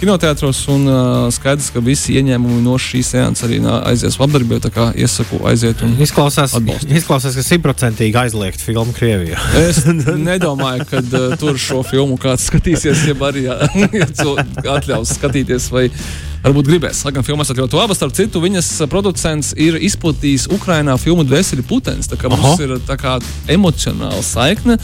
kinoteātros, 0.00 0.62
un 0.72 0.86
uh, 0.88 1.26
skaidrs, 1.32 1.68
ka 1.74 1.80
visi 1.84 2.14
ieņēmumi 2.16 2.62
no 2.64 2.78
šīs 2.80 3.10
sēnes 3.12 3.42
arī 3.44 3.58
nā- 3.60 3.82
aizies 3.90 4.16
labdarībā. 4.20 4.56
Tā 4.64 4.70
kā 4.72 4.86
iesaku 4.96 5.42
aiziet. 5.50 5.82
Un... 5.84 5.92
Izklausās, 6.00 6.54
Atbalstu. 6.56 6.88
izklausās, 6.96 7.36
ka 7.36 7.44
simtprocentīgi 7.44 8.16
aizliegt 8.22 8.64
filmu 8.64 8.94
Krievijā. 8.96 9.36
Es 9.60 9.82
nedomāju, 9.84 10.88
ka 10.88 11.04
uh, 11.04 11.36
tur 11.40 11.60
šo 11.60 11.82
filmu 11.84 12.16
kāds 12.20 12.48
skatīsies, 12.48 13.04
ja 13.10 13.18
arī 13.28 13.44
ja, 13.50 13.60
ja 14.00 14.78
atļaus 14.78 15.12
skatīties. 15.18 15.68
Vai, 15.74 15.90
Varbūt 16.40 16.70
gribēs, 16.70 17.02
lai 17.04 17.12
gan 17.12 17.24
filmā 17.26 17.44
esat 17.44 17.58
ļoti 17.60 17.76
laba. 17.76 17.94
Starp 17.96 18.14
citu, 18.16 18.40
viņas 18.40 18.68
uh, 18.80 18.88
producents 18.88 19.52
ir 19.60 19.76
izplatījis 19.76 20.48
Ukraiņā 20.56 20.96
filmu 21.02 21.26
Dvēseli 21.28 21.64
Putens. 21.68 22.08
Tā 22.08 22.16
kā 22.20 22.30
mums 22.32 22.54
Aha. 22.54 22.64
ir 22.64 22.76
tā 22.88 22.96
kā 23.00 23.18
emocionāla 23.52 24.22
saikne 24.24 24.78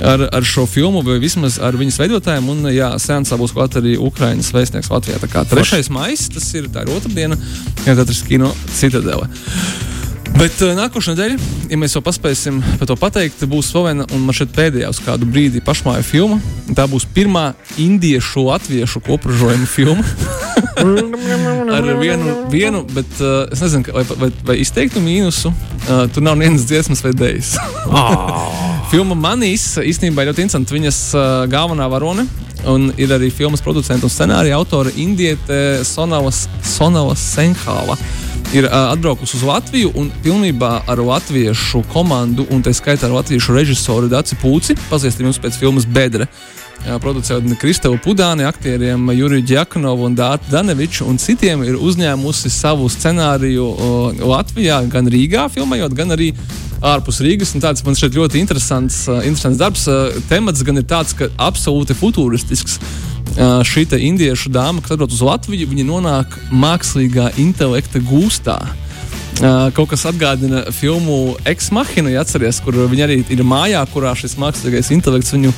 ar, 0.00 0.24
ar 0.32 0.48
šo 0.48 0.64
filmu, 0.70 1.04
vai 1.04 1.18
vismaz 1.22 1.58
ar 1.60 1.76
viņas 1.76 2.00
veidotājiem. 2.00 2.48
Un, 2.54 2.68
jā, 2.72 2.94
sēnesā 3.00 3.36
būs 3.40 3.52
klāt 3.56 3.76
arī 3.80 3.98
Ukraiņas 4.00 4.52
vēstnieks 4.56 4.92
Latvijā. 4.94 5.20
Tā 5.20 5.28
kā 5.28 5.44
3. 5.52 5.84
maija, 5.92 6.30
tas 6.38 6.48
ir, 6.56 6.70
ir 6.72 6.94
otrdiena, 6.96 7.38
ja 7.84 7.98
katrs 8.00 8.24
kino 8.24 8.54
citadele. 8.72 9.28
Bet 10.34 10.56
uh, 10.64 10.72
nākošais 10.76 11.14
nedēļa, 11.14 11.36
ja 11.70 11.78
mēs 11.78 11.94
jau 11.94 12.02
paspēsim 12.04 12.58
par 12.80 12.88
to 12.90 12.96
pateikt, 12.98 13.44
būs 13.50 13.70
vēl 13.74 13.88
viena, 13.90 14.06
un 14.14 14.24
man 14.26 14.36
šeit 14.36 14.54
pēdējā 14.56 14.90
uz 14.90 15.00
kādu 15.04 15.28
brīdi 15.30 15.62
pašmāju 15.64 16.06
filma. 16.06 16.40
Tā 16.74 16.86
būs 16.90 17.06
pirmā 17.14 17.52
indiešu 17.80 18.46
latviešu 18.48 19.02
kopražojuma 19.04 19.68
filma. 19.70 20.04
Ar 21.76 21.86
vienu, 22.00 22.34
vienu 22.50 22.82
bet 22.94 23.20
uh, 23.22 23.44
es 23.52 23.62
nezinu, 23.62 23.94
vai, 23.94 24.04
vai, 24.20 24.30
vai 24.48 24.56
izteiktu 24.62 25.02
mīnusu. 25.04 25.52
Uh, 25.84 26.06
tur 26.12 26.24
nav 26.24 26.38
nevienas 26.40 26.66
dziesmas 26.68 27.04
vai 27.04 27.12
dēļas. 27.14 27.54
Filma 28.92 29.16
Manīs 29.18 29.74
īstenībā 29.80 30.24
ir 30.24 30.32
ļoti 30.32 30.44
interesanta. 30.44 30.76
Viņas 30.76 31.00
uh, 31.14 31.28
galvenā 31.50 31.86
varone 31.92 32.26
un 32.70 32.90
ir 32.96 33.12
arī 33.12 33.30
filmas 33.32 33.62
producenta 33.64 34.06
un 34.08 34.12
scenārija 34.12 34.56
autore 34.56 34.92
Indiete 35.00 35.84
Sonavas, 35.86 36.46
Sonavas 36.64 37.22
Senhāla. 37.34 37.98
Ir 38.54 38.68
uh, 38.68 38.92
atbraukusi 38.92 39.34
uz 39.34 39.42
Latviju 39.42 39.88
un 39.98 40.12
pilnībā 40.22 40.84
ar 40.86 41.00
latviešu 41.02 41.80
komandu, 41.90 42.44
un 42.54 42.60
tā 42.62 42.70
skaitā 42.70 43.08
ar 43.08 43.16
latviešu 43.16 43.56
režisoru 43.56 44.06
Daci 44.06 44.38
Pūci, 44.38 44.76
pazīstam 44.86 45.26
jums 45.26 45.40
pēc 45.42 45.58
filmas 45.58 45.88
Bedre. 45.90 46.28
Jā, 46.84 47.00
Producēta 47.02 47.56
Kristeva 47.58 47.98
Pudāne, 47.98 48.44
aktieriem 48.46 49.08
Juriju 49.16 49.42
Džekanovu 49.48 50.06
un 50.06 50.14
Dārtu 50.14 50.52
Daneviču 50.52 51.06
un 51.08 51.18
citiem 51.18 51.64
ir 51.66 51.80
uzņēmusi 51.80 52.52
savu 52.52 52.86
scenāriju 52.92 53.64
o, 53.64 53.88
Latvijā, 54.34 54.82
gan 54.92 55.08
Rīgā 55.10 55.48
filmējot, 55.54 55.96
gan 55.96 56.14
arī 56.14 56.30
ārpus 56.84 57.22
Rīgas. 57.24 57.56
Tāds 57.58 57.82
man 57.86 57.98
šķiet 57.98 58.20
ļoti 58.20 58.44
interesants, 58.44 59.00
uh, 59.08 59.24
interesants 59.24 59.58
darbs. 59.64 59.88
Uh, 59.90 60.14
Temats 60.30 60.62
gan 60.62 60.78
ir 60.78 60.86
tāds, 60.86 61.16
ka 61.18 61.32
absolūti 61.42 61.96
futuristisks. 61.98 62.78
Šī 63.34 63.82
indiešu 63.98 64.52
dāma, 64.54 64.78
kas 64.82 64.94
atbrauc 64.94 65.14
uz 65.14 65.22
Latviju, 65.26 65.66
viņa 65.66 65.84
nonāk 65.88 66.36
mākslīgā 66.54 67.32
intelekta 67.42 67.98
gūstā. 67.98 68.60
Kaut 69.74 69.90
kas 69.90 70.04
atgādina 70.06 70.62
filmu 70.72 71.34
Ex-Machina, 71.48 72.12
ja 72.12 72.22
atcerieties, 72.22 72.60
kur 72.62 72.76
viņi 72.90 73.02
arī 73.06 73.16
ir 73.34 73.42
mājā, 73.46 73.80
kurā 73.90 74.12
šis 74.18 74.36
mākslīgais 74.38 74.92
intelekts 74.94 75.34
viņu 75.34 75.50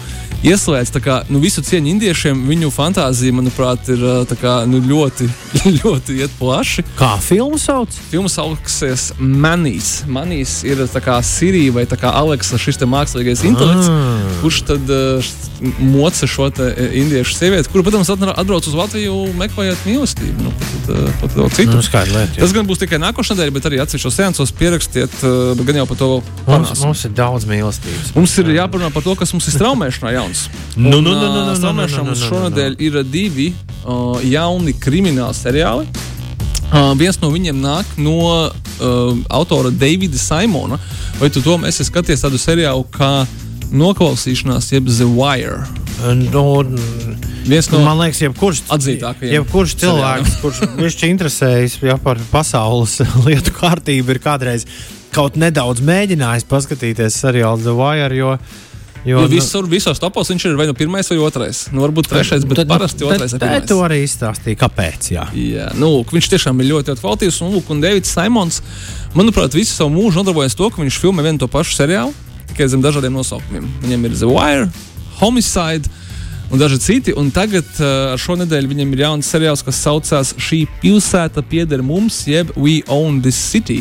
ieslēdz. 0.46 0.92
Tā 0.94 1.02
kā 1.04 1.16
nu, 1.32 1.40
visu 1.42 1.62
cieņu 1.64 1.90
indiešiem, 1.92 2.40
viņu 2.48 2.70
fantāzija, 2.74 3.34
manuprāt, 3.36 3.88
ir 3.92 4.02
tā 4.30 4.38
kā, 4.40 4.54
nu, 4.68 4.80
ļoti, 4.80 5.28
ļoti 5.80 6.18
iet 6.22 6.34
plaši. 6.40 6.86
Kā 6.98 7.14
filmu 7.22 7.60
sauc? 7.60 7.92
Filma 8.10 8.32
sauksies 8.32 9.10
Manīs. 9.20 9.98
Manīs 10.08 10.58
ir 10.68 10.84
tā 10.92 11.02
kā 11.04 11.18
Sirija 11.24 11.74
vai 11.76 11.86
kā 11.90 12.12
Aleksa, 12.16 12.60
šis 12.60 12.80
mākslīgais 12.86 13.44
intelekts, 13.48 13.92
Ah. 13.96 14.22
kurš 14.42 14.62
tad 14.68 14.90
moca 15.80 16.26
šo 16.28 16.48
indiešu 16.92 17.34
sievieti, 17.36 17.70
kuru, 17.72 17.84
protams, 17.86 18.10
atbrauc 18.10 18.66
uz 18.66 18.74
Latviju 18.76 19.14
meklējot 19.38 19.86
mīlestību. 19.88 20.44
Nu, 20.44 20.52
pat, 20.60 20.90
uh, 20.92 21.08
pat 21.22 21.36
vēl 21.38 21.52
citu. 21.56 21.76
Nu, 21.76 21.84
skaidrs, 21.84 22.14
lieta. 22.14 22.40
Tas 22.42 22.54
gan 22.56 22.68
būs 22.68 22.82
tikai 22.82 23.00
nākošais 23.02 23.36
nedēļa, 23.36 23.54
varbūt 23.66 23.74
arī 23.74 23.82
atsevišķos 23.82 24.16
seansos 24.16 24.52
pierakstiet, 24.54 25.12
uh, 25.24 25.54
bet 25.56 25.66
gan 25.66 25.80
jau 25.80 25.86
par 25.90 25.98
to 25.98 26.08
vēl 26.08 26.20
Mums, 26.22 26.46
parunāsim. 26.46 26.86
mums 26.86 27.04
ir 27.04 27.12
daudz 27.16 27.46
mīlestības. 27.46 28.12
Mums 28.14 28.34
ir 28.38 28.50
jāparunā 28.54 28.90
par 28.94 29.02
to, 29.02 29.14
kas 29.18 29.32
mums 29.34 29.48
ir 29.48 29.56
straumēšanā 29.56 30.12
jauns. 30.14 30.48
Nu, 30.76 31.00
nu, 31.00 31.14
nu, 31.14 31.14
nu, 31.16 31.28
nu, 31.32 31.44
nu, 31.48 31.54
Straumēšanā 31.56 32.02
nu, 32.02 32.04
nu, 32.04 32.10
mums 32.10 32.20
nu, 32.20 32.26
nu, 32.26 32.30
šonadēļ 32.30 32.76
ir 32.84 32.98
divi 33.08 33.46
uh, 33.52 34.20
jauni 34.22 34.74
krimināli 34.76 35.34
seriāli. 35.34 35.86
Uh, 36.66 36.92
viens 36.98 37.16
no 37.22 37.30
viņiem 37.32 37.56
nāk 37.62 37.96
no 37.96 38.18
uh, 38.44 39.16
autora 39.32 39.70
Davida 39.72 40.18
Simona. 40.20 40.78
Vai 41.20 41.30
tu 41.32 41.40
to 41.40 41.56
esi 41.66 41.86
skaties 41.86 42.26
tādu 42.26 42.40
seriālu 42.40 42.84
kā 42.92 43.24
Noklausīšanās, 43.72 44.68
jeb 44.74 44.90
The 44.92 45.08
Wire? 45.08 45.64
Nu, 46.30 46.60
Viens 47.46 47.70
no 47.70 47.80
man 47.84 47.98
liekas, 48.02 48.20
jebkurš, 48.26 48.62
atzītākajiem 48.74 49.34
jebkurš 49.38 49.74
cilvēks, 49.82 50.36
kurš 50.42 50.62
viņš 50.76 51.00
interesējas 51.10 51.78
ja, 51.86 51.96
par 52.02 52.18
pasaules 52.32 52.98
lietu 53.26 53.54
kārtību, 53.56 54.16
ir 54.16 54.22
kādreiz 54.24 54.66
kaut 55.14 55.38
nedaudz 55.40 55.80
mēģinājis 55.86 56.44
paskatīties 56.50 57.20
seriālu 57.22 57.62
The 57.62 57.76
Wire. 57.78 58.14
Jo, 58.18 58.38
Jo, 59.06 59.20
jo, 59.20 59.22
jo 59.22 59.30
visur, 59.30 59.66
visos 59.70 60.00
topos 60.02 60.26
viņš 60.32 60.44
ir 60.48 60.56
vai 60.58 60.64
nu 60.66 60.72
pirmais 60.74 61.06
vai 61.12 61.16
otrais. 61.22 61.60
Nu, 61.70 61.84
varbūt 61.84 62.08
trešais, 62.10 62.42
bet 62.42 62.58
tad- 62.58 62.72
parasti 62.72 63.04
otrais. 63.06 63.30
tad- 63.30 63.38
ir 63.38 63.44
pirmais. 63.44 63.60
tad 63.62 63.68
To 63.70 63.76
arī 63.86 63.98
izstāstīja, 64.02 64.58
kāpēc. 64.58 65.10
Jā. 65.14 65.26
Jā, 65.30 65.68
nu, 65.78 65.92
lūk, 65.92 66.10
viņš 66.10 66.26
tiešām 66.32 66.58
ir 66.64 66.72
ļoti, 66.72 66.96
kvalitīvs. 66.98 67.38
Un, 67.46 67.52
lūk, 67.54 67.70
un 67.70 67.80
Davids 67.84 68.10
Simons, 68.10 68.58
manuprāt, 69.14 69.54
visu 69.54 69.76
savu 69.78 69.94
mūžu 69.94 70.18
nodarbojas 70.18 70.58
to, 70.58 70.66
ka 70.74 70.82
viņš 70.82 70.98
filmē 70.98 71.22
vienu 71.22 71.38
to 71.38 71.46
pašu 71.46 71.78
seriālu, 71.78 72.10
tikai 72.50 72.66
zem 72.66 72.82
dažādiem 72.82 73.14
nosaukumiem. 73.14 73.70
Viņam 73.86 74.08
ir 74.10 74.18
The 74.18 74.26
Wire, 74.26 74.66
Homicide. 75.20 75.86
Un 76.50 76.58
daži 76.62 76.78
citi, 76.78 77.12
un 77.16 77.30
tagad 77.34 77.66
uh, 77.82 78.12
ar 78.14 78.20
šo 78.22 78.36
nedēļu 78.38 78.70
viņam 78.70 78.92
ir 78.94 79.00
jauns 79.02 79.28
seriāls, 79.32 79.64
kas 79.66 79.80
saucās 79.82 80.34
Šī 80.38 80.62
pilsēta 80.82 81.42
pieder 81.42 81.82
mums, 81.82 82.20
jeb 82.30 82.52
We 82.56 82.82
Own 82.86 83.18
This 83.24 83.38
City. 83.50 83.80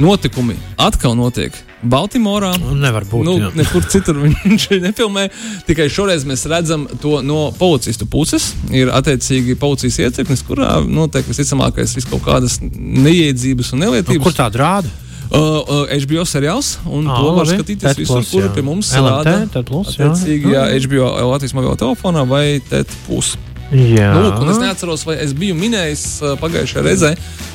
Notikumi 0.00 0.54
atkal 0.80 1.14
notiek 1.16 1.56
Baltimorā. 1.82 2.52
Nu, 2.62 2.76
Nevar 2.78 3.04
būt. 3.10 3.24
Nu, 3.26 3.34
jā. 3.40 3.48
nekur 3.58 3.84
citur 3.90 4.20
viņš 4.22 4.68
nefilmē. 4.84 5.24
Tikai 5.66 5.88
šoreiz 5.92 6.24
mēs 6.28 6.44
redzam 6.52 6.84
to 7.02 7.18
no 7.26 7.48
policistu 7.58 8.06
puses. 8.06 8.52
Ir 8.70 8.92
attiecīgi 8.94 9.56
policijas 9.60 9.98
iecirknis, 10.06 10.44
kurā 10.46 10.76
notiek 10.86 11.26
visticamākais 11.28 11.96
vis 11.98 12.06
kaut 12.08 12.22
kādas 12.28 12.60
neiedzības 12.62 13.72
un 13.74 13.82
Nu, 13.82 13.88
nelietības. 13.90 14.22
kur 14.28 14.36
tādu 14.36 14.62
rāda? 14.62 14.92
Uh, 15.32 15.62
uh, 15.64 15.84
HBO 15.88 16.26
seriāls, 16.28 16.74
un 16.84 17.06
Ā, 17.08 17.14
to 17.16 17.30
var 17.38 17.48
skatīties 17.48 17.96
visur, 17.96 18.18
plus, 18.18 18.32
kur 18.34 18.44
jā. 18.44 18.50
pie 18.52 18.64
mums 18.66 18.90
LMT, 18.92 19.32
rāda. 19.32 19.62
Plus, 19.64 19.94
jā. 19.96 20.10
Attiecīgi, 20.10 20.52
jā, 20.52 20.64
HBO 20.84 21.06
Latvijas 21.30 21.54
mobilā 21.56 21.78
telefonā 21.80 22.26
vai 22.28 22.44
TET 22.68 22.92
plus. 23.06 23.32
Jā, 23.72 24.10
Nu, 24.12 24.26
lūk, 24.26 24.42
es 24.52 24.60
neatceros, 24.60 25.06
vai 25.08 25.16
es 25.24 25.32
biju 25.32 25.56
minējis 25.56 26.04
uh, 26.20 26.34
pagājušajā 26.42 26.84
reizē 26.84 27.14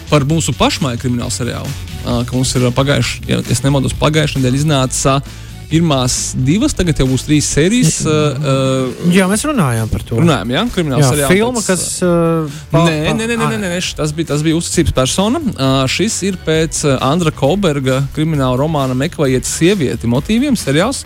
par 0.10 0.26
mūsu 0.26 0.56
pašmāju 0.58 1.04
kriminālu 1.04 1.30
seriālu. 1.36 1.70
Uh, 2.02 2.24
ka 2.26 2.34
mums 2.34 2.56
ir 2.58 2.66
pagājušajā, 2.74 3.28
ja 3.30 3.44
es 3.54 3.62
nemaldos, 3.62 3.94
pagājušajā 4.02 4.42
nedēļā 4.42 4.63
iznāca 4.63 5.20
pirmās 5.69 6.34
divas, 6.47 6.73
tagad 6.77 6.99
jau 7.01 7.08
būs 7.10 7.25
trīs 7.27 7.47
sērijas. 7.53 7.97
Uh, 8.08 8.38
uh, 8.39 9.12
jā, 9.13 9.27
mēs 9.30 9.43
runājām 9.47 9.89
par 9.91 10.03
to. 10.08 10.17
runājam, 10.21 10.53
jā, 10.56 10.63
krimināla 10.75 11.10
seriāla. 11.12 11.32
filma, 11.34 11.62
pēc, 11.62 11.67
kas. 11.67 11.86
Uh, 12.01 12.60
pa- 12.71 12.84
Nē, 12.88 12.97
nē, 13.13 13.13
nē, 13.19 13.27
nē, 13.27 13.38
nē, 13.51 13.60
nē, 13.65 13.71
nē, 13.75 13.80
tas 13.99 14.13
bija, 14.15 14.32
tas 14.34 14.43
bija 14.45 14.58
uzticības 14.60 14.95
persona. 14.97 15.41
Uh, 15.43 15.80
šis 15.91 16.19
ir 16.30 16.38
pēc 16.45 16.84
uh, 16.88 16.97
Andra 17.08 17.32
Kolberga 17.36 18.01
krimināla 18.15 18.58
romāna 18.62 18.95
Meklējiet 18.97 19.45
sievieti 19.47 20.08
motīviem 20.08 20.56
seriāls. 20.60 21.03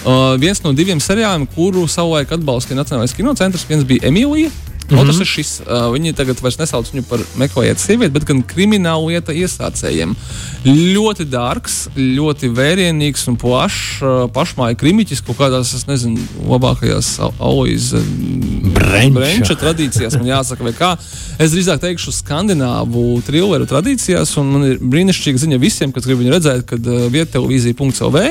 Uh, 0.00 0.36
viens 0.40 0.62
no 0.64 0.70
diviem 0.72 1.00
seriāliem, 1.02 1.46
kuru 1.54 1.86
savulaik 1.90 2.30
atbalstīja 2.32 2.78
Nacionālais 2.78 3.12
kinocentrs, 3.16 3.66
viens 3.68 3.84
bija 3.84 4.06
Emīlija. 4.08 4.50
Mm 4.90 4.98
-hmm. 4.98 5.24
Šis. 5.24 5.60
Uh, 5.60 5.92
viņi 5.94 6.14
tagad 6.16 6.40
vairs 6.42 6.58
nesauc 6.58 6.90
viņu 6.92 7.04
par 7.08 7.20
meklējiet 7.38 7.78
sievieti, 7.78 8.12
bet 8.12 8.24
gan 8.24 8.42
kriminālu 8.42 9.10
lieta 9.12 9.32
iesācējiem. 9.32 10.14
Ļoti 10.64 11.24
dārgs, 11.30 11.88
ļoti 11.96 12.50
vērienīgs 12.50 13.28
un 13.28 13.36
plašs 13.36 14.02
uh, 14.02 14.26
pašmāja 14.34 14.74
krimiķis 14.74 15.22
kaut 15.22 15.38
kādās, 15.38 15.74
es 15.74 15.86
nezinu, 15.86 16.18
labākajās 16.48 17.20
Aloijas 17.38 17.94
Brenča 19.14 19.56
tradīcijās, 19.60 20.16
man 20.18 20.28
jāsaka, 20.30 20.64
vai 20.66 20.72
kā. 20.76 20.90
Es 21.40 21.54
drīzāk 21.54 21.80
teikšu, 21.82 22.12
skandināvu 22.14 23.04
trilleru 23.26 23.68
tradīcijās, 23.68 24.34
un 24.40 24.50
man 24.54 24.66
ir 24.68 24.80
brīnišķīga 24.82 25.44
ziņa 25.44 25.60
visiem, 25.62 25.94
kas 25.94 26.08
grib 26.08 26.20
viņu 26.22 26.34
redzēt, 26.34 26.66
kad 26.68 26.90
uh, 26.90 27.06
viettelevīzija.lv 27.12 28.24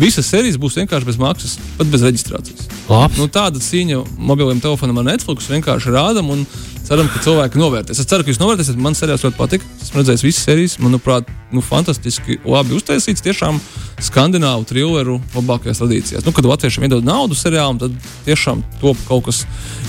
visas 0.00 0.28
sērijas 0.32 0.58
būs 0.60 0.78
vienkārši 0.80 1.08
bez 1.08 1.18
maksas, 1.20 1.56
pat 1.76 1.90
bez 1.92 2.04
reģistrācijas. 2.06 2.68
Labs. 2.88 3.18
Nu, 3.20 3.28
tāda 3.32 3.60
cīņa 3.62 4.02
mobiliem 4.16 4.62
telefonam 4.62 5.02
ar 5.02 5.10
Netflix 5.12 5.50
vienkārši 5.50 5.92
rādam 5.94 6.32
un 6.34 6.46
ceram, 6.90 7.06
ka 7.06 7.20
cilvēki 7.22 7.60
novērtēs. 7.60 8.00
Es 8.02 8.08
ceru, 8.10 8.24
ka 8.26 8.32
jūs 8.32 8.40
novērtēsiet. 8.40 8.78
Man 8.82 8.96
seriāls 8.98 9.22
ļoti 9.22 9.38
patika. 9.38 9.66
Esmu 9.84 10.00
redzējis 10.00 10.24
visas 10.26 10.46
sērijas. 10.48 10.76
Manuprāt, 10.82 11.28
nu, 11.54 11.62
fantastiski 11.62 12.40
labi 12.42 12.74
uztaisīts. 12.74 13.22
Tiešām 13.22 13.60
skandināvu 14.02 14.66
trilleru 14.66 15.18
labākajās 15.36 15.82
tradīcijās. 15.82 16.26
Nu, 16.26 16.34
kad 16.34 16.48
latviešiem 16.50 16.88
iedod 16.88 17.06
naudu 17.06 17.38
seriālam, 17.38 17.78
tad 17.78 17.94
tiešām 18.26 18.64
top 18.82 18.98
kaut 19.06 19.28
kas 19.28 19.44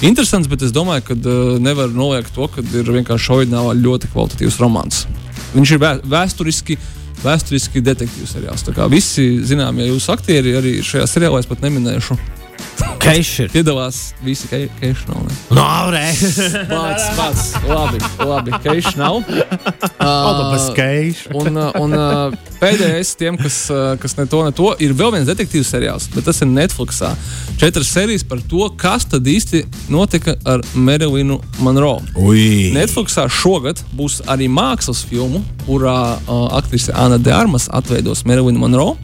interesants. 0.06 0.50
Bet 0.52 0.66
es 0.68 0.76
domāju, 0.76 1.08
ka 1.10 1.18
uh, 1.18 1.56
nevar 1.64 1.90
noliegt 1.90 2.36
to, 2.38 2.46
ka 2.52 2.62
ir 2.62 2.94
vienkārši 3.00 3.34
oriģinālā 3.38 3.78
ļoti 3.82 4.12
kvalitatīvs 4.14 4.60
romāns. 4.62 5.08
Viņš 5.56 5.74
ir 5.74 5.82
vē 5.82 5.96
vēsturiski. 6.12 6.78
Vēsturiski 7.22 7.84
detektīvs 7.86 8.32
seriāls. 8.34 8.64
Visi 8.90 9.26
zinām, 9.46 9.78
ja 9.78 9.92
jūs 9.92 10.10
aktieri 10.10 10.56
arī 10.58 10.80
šajā 10.86 11.06
seriālā 11.10 11.42
es 11.44 11.50
pat 11.50 11.62
neminēšu. 11.62 12.18
Keišs 13.02 13.40
ir. 13.46 13.50
Piedalās 13.54 14.00
visi 14.22 14.48
keiši 14.52 15.08
nav. 15.10 15.24
ne? 15.26 15.36
No, 15.58 15.64
aurē. 15.66 16.04
Pats, 16.70 17.08
pats. 17.18 17.44
Labi, 17.68 18.02
labi. 18.20 18.54
Keiši 18.64 18.94
nav. 19.00 19.22
Autobus 20.02 20.70
keišs. 20.78 21.26
Un, 21.36 21.58
uh, 21.58 21.72
un 21.82 21.96
uh, 21.98 22.52
pēdējais, 22.62 23.14
tiem, 23.20 23.40
kas, 23.42 23.58
uh, 23.74 23.96
kas 24.02 24.16
ne 24.20 24.28
to, 24.30 24.44
ne 24.46 24.54
to, 24.56 24.70
ir 24.84 24.94
vēl 24.98 25.16
viens 25.16 25.30
detektīvs 25.30 25.74
seriāls, 25.74 26.08
bet 26.14 26.28
tas 26.30 26.44
ir 26.46 26.52
Netflixā. 26.52 27.14
Četras 27.62 27.90
sērijas 27.94 28.26
par 28.28 28.44
to, 28.52 28.68
kas 28.80 29.08
tad 29.10 29.28
īsti 29.28 29.64
notika 29.94 30.38
ar 30.46 30.64
Marilinu 30.78 31.42
Monroe. 31.66 32.06
Ui. 32.22 32.70
Netflixā 32.76 33.28
šogad 33.32 33.82
būs 33.98 34.22
arī 34.32 34.50
mākslas 34.52 35.04
filma, 35.10 35.42
kurā 35.66 35.98
uh, 36.22 36.48
aktrise 36.58 36.94
Anna 36.98 37.20
Dārmas 37.22 37.70
atveidos 37.74 38.26
Marilinu 38.30 38.62
Monroe. 38.62 38.98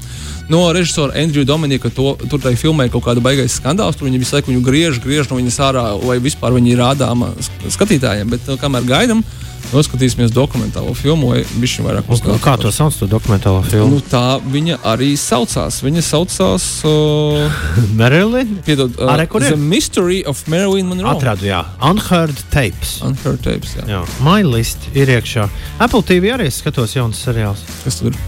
No 0.50 0.62
režisora 0.72 1.12
Andrija 1.20 1.44
Dominika 1.50 1.90
to, 1.92 2.14
tur 2.32 2.40
tajā 2.40 2.56
filmē 2.62 2.86
ir 2.88 2.94
kaut 2.94 3.04
kāda 3.04 3.20
baigais 3.24 3.58
skandāls. 3.60 3.98
Tur 4.00 4.08
viņi 4.08 4.22
visu 4.22 4.38
laiku 4.38 4.54
viņu 4.54 4.62
griež, 4.64 5.02
griež 5.04 5.28
no 5.28 5.36
viņas 5.42 5.58
ārā, 5.60 5.84
vai 6.00 6.20
vispār 6.24 6.56
viņi 6.56 6.72
ir 6.72 6.80
rādāma 6.80 7.34
sk- 7.36 7.68
skatītājiem. 7.76 8.30
Bet 8.32 8.48
uh, 8.48 8.56
kamēr 8.62 8.86
gaidām, 8.88 9.26
noskatīsimies 9.74 10.32
dokumentālo 10.32 10.94
filmu, 10.96 11.34
vai 11.34 11.42
viņš 11.44 11.74
vairāk 11.84 12.08
Un 12.08 12.40
Kā 12.40 12.54
to 12.62 12.72
sauc, 12.72 12.96
to 12.96 13.10
dokumentālo 13.12 13.60
Nu, 13.66 13.68
filmu? 13.74 14.00
tā 14.08 14.38
viņa 14.40 14.78
arī 14.88 15.10
saucās. 15.20 15.82
Viņa 15.84 16.06
saucās, 16.08 16.70
uh, 16.88 17.60
Marilyn? 18.00 18.56
piedod, 18.64 18.96
uh, 19.04 19.12
Are, 19.18 19.28
kur 19.28 19.44
ir? 19.44 19.52
The 19.52 19.60
Mystery 19.60 20.22
of 20.24 20.40
Marilyn 20.48 20.88
Monroe. 20.88 21.12
Atradu, 21.18 21.44
jā. 21.52 21.66
Unheard 21.84 22.40
tapes. 22.56 23.02
Unheard 23.04 23.44
tapes, 23.44 23.76
jā. 23.82 23.84
Jā, 23.98 24.06
MyList 24.24 24.88
ir 24.96 25.12
iekšā. 25.18 25.50
Apple 25.84 26.08
TV 26.08 26.32
arī 26.40 26.48
skatos 26.56 26.96
jaunas 26.96 27.20
seriāls. 27.28 27.68
Kas 27.84 28.00
tur 28.00 28.16
ir? 28.16 28.24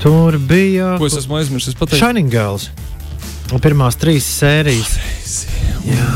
Tur 0.00 0.38
bija 0.38 0.94
Ko 0.96 1.08
es 1.10 1.16
esmu 1.20 1.36
aizmirsis 1.36 1.76
pateikt? 1.76 2.00
Shining 2.00 2.30
Girls. 2.32 2.70
Pirmās 3.60 3.98
trīs 4.00 4.24
sērijas. 4.38 4.94
Jā. 5.84 6.06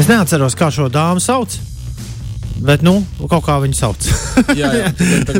Es 0.00 0.08
neatceros, 0.10 0.56
kā 0.58 0.70
šo 0.74 0.88
dāmu 0.90 1.22
sauc. 1.22 1.54
Bet, 2.58 2.82
nu, 2.82 2.96
kaut 3.30 3.44
kā 3.46 3.54
viņu 3.62 3.76
sauc. 3.78 4.06
Jā, 4.58 4.68
jā. 4.74 4.88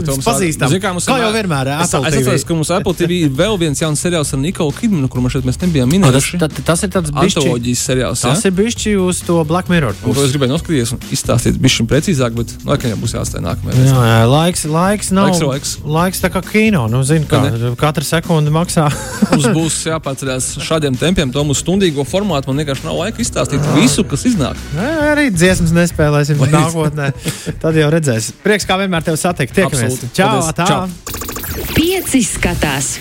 Mums 0.07 0.27
Pazīstam. 0.27 0.71
Zini, 0.71 0.81
kā 0.83 0.91
mums 0.95 1.07
Kā 1.09 1.17
jau 1.21 1.31
vienmēr- 1.35 1.71
Es, 1.79 1.93
Apple 1.95 2.09
es 2.09 2.17
atceros, 2.19 2.45
ka 2.47 2.55
mums 2.55 2.71
Apple 2.75 2.95
TV 2.99 3.19
ir 3.27 3.31
vēl 3.35 3.57
viens 3.61 3.79
jauns 3.83 4.01
seriāls 4.03 4.31
ar 4.35 4.41
Nikolu 4.43 4.75
Kidmanu, 4.75 5.09
kur 5.11 5.23
man 5.23 5.33
šeit 5.35 5.47
mēs 5.47 5.59
nebijām 5.63 5.91
minējuši. 5.91 6.39
tas, 6.43 6.59
tas 6.67 6.83
ir 6.87 6.93
tāds 6.95 7.13
bišķi, 7.15 7.75
seriāls. 7.79 8.23
tas 8.27 8.45
ir 8.49 8.55
bišķi 8.59 8.95
uz 9.03 9.23
to 9.27 9.39
Black 9.49 9.71
Mirror 9.71 9.95
Un 10.05 10.15
to 10.15 10.25
es 10.27 10.35
gribēju 10.35 10.53
noskatīties 10.55 10.93
un 10.97 11.03
izstāstīt 11.15 11.59
bišķi 11.63 11.87
precīzāk, 11.91 12.35
bet 12.39 12.55
laikam 12.67 12.91
jau 12.95 12.99
būs 13.03 13.15
jāstāj 13.19 13.43
nākamajā. 13.47 13.87
Jā, 13.87 14.03
jā, 14.11 14.21
laiks, 14.31 14.65
laiks 14.71 15.11
nav. 15.15 15.31
Laiks 15.33 15.43
laiks. 15.49 15.75
laiks 15.99 16.23
tā 16.25 16.31
kā 16.35 16.43
kino. 16.47 16.87
Nu, 16.91 17.03
zini, 17.07 17.27
kā, 17.31 17.43
Vai 17.49 17.75
katra 17.79 18.05
sekunde 18.07 18.51
maksā. 18.55 18.89
Mums 19.33 19.49
būs 19.55 19.79
jāpārceļās 19.91 20.51
šādiem 20.65 20.99
tempiem, 20.99 21.31
to 21.35 21.45
mūsu 21.47 21.63
stundīgo 21.67 22.05
formātu. 22.09 22.51
Man 22.51 22.63
vienkārši 22.65 22.87
nav 22.89 22.99
laika 23.03 23.23
izstāstīt 23.23 23.63
visu, 23.77 24.05
kas 24.09 24.27
iznāk. 24.31 24.59
Nē, 24.77 24.89
Arī 25.13 25.29
dziesmas 25.35 25.73
nespēlēsim 25.77 26.41
nākotnē. 26.53 27.08
Tad 27.63 27.79
jau 27.79 27.91
redzēsim. 27.93 28.39
Prieks, 28.45 28.67
kā 28.69 28.79
vienmēr 28.81 29.07
tevi 29.07 29.21
satikt. 29.21 29.55
Tiekamies. 29.57 30.01
Čau! 30.17 30.41
Čau. 30.59 30.81
Pieci 31.75 32.23
skatās. 32.27 32.99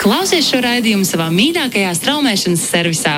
Klausies 0.00 0.48
šo 0.50 0.60
raidījumu 0.64 1.06
savā 1.08 1.30
mīļākajā 1.32 1.92
straumēšanas 1.96 2.64
servisā. 2.70 3.16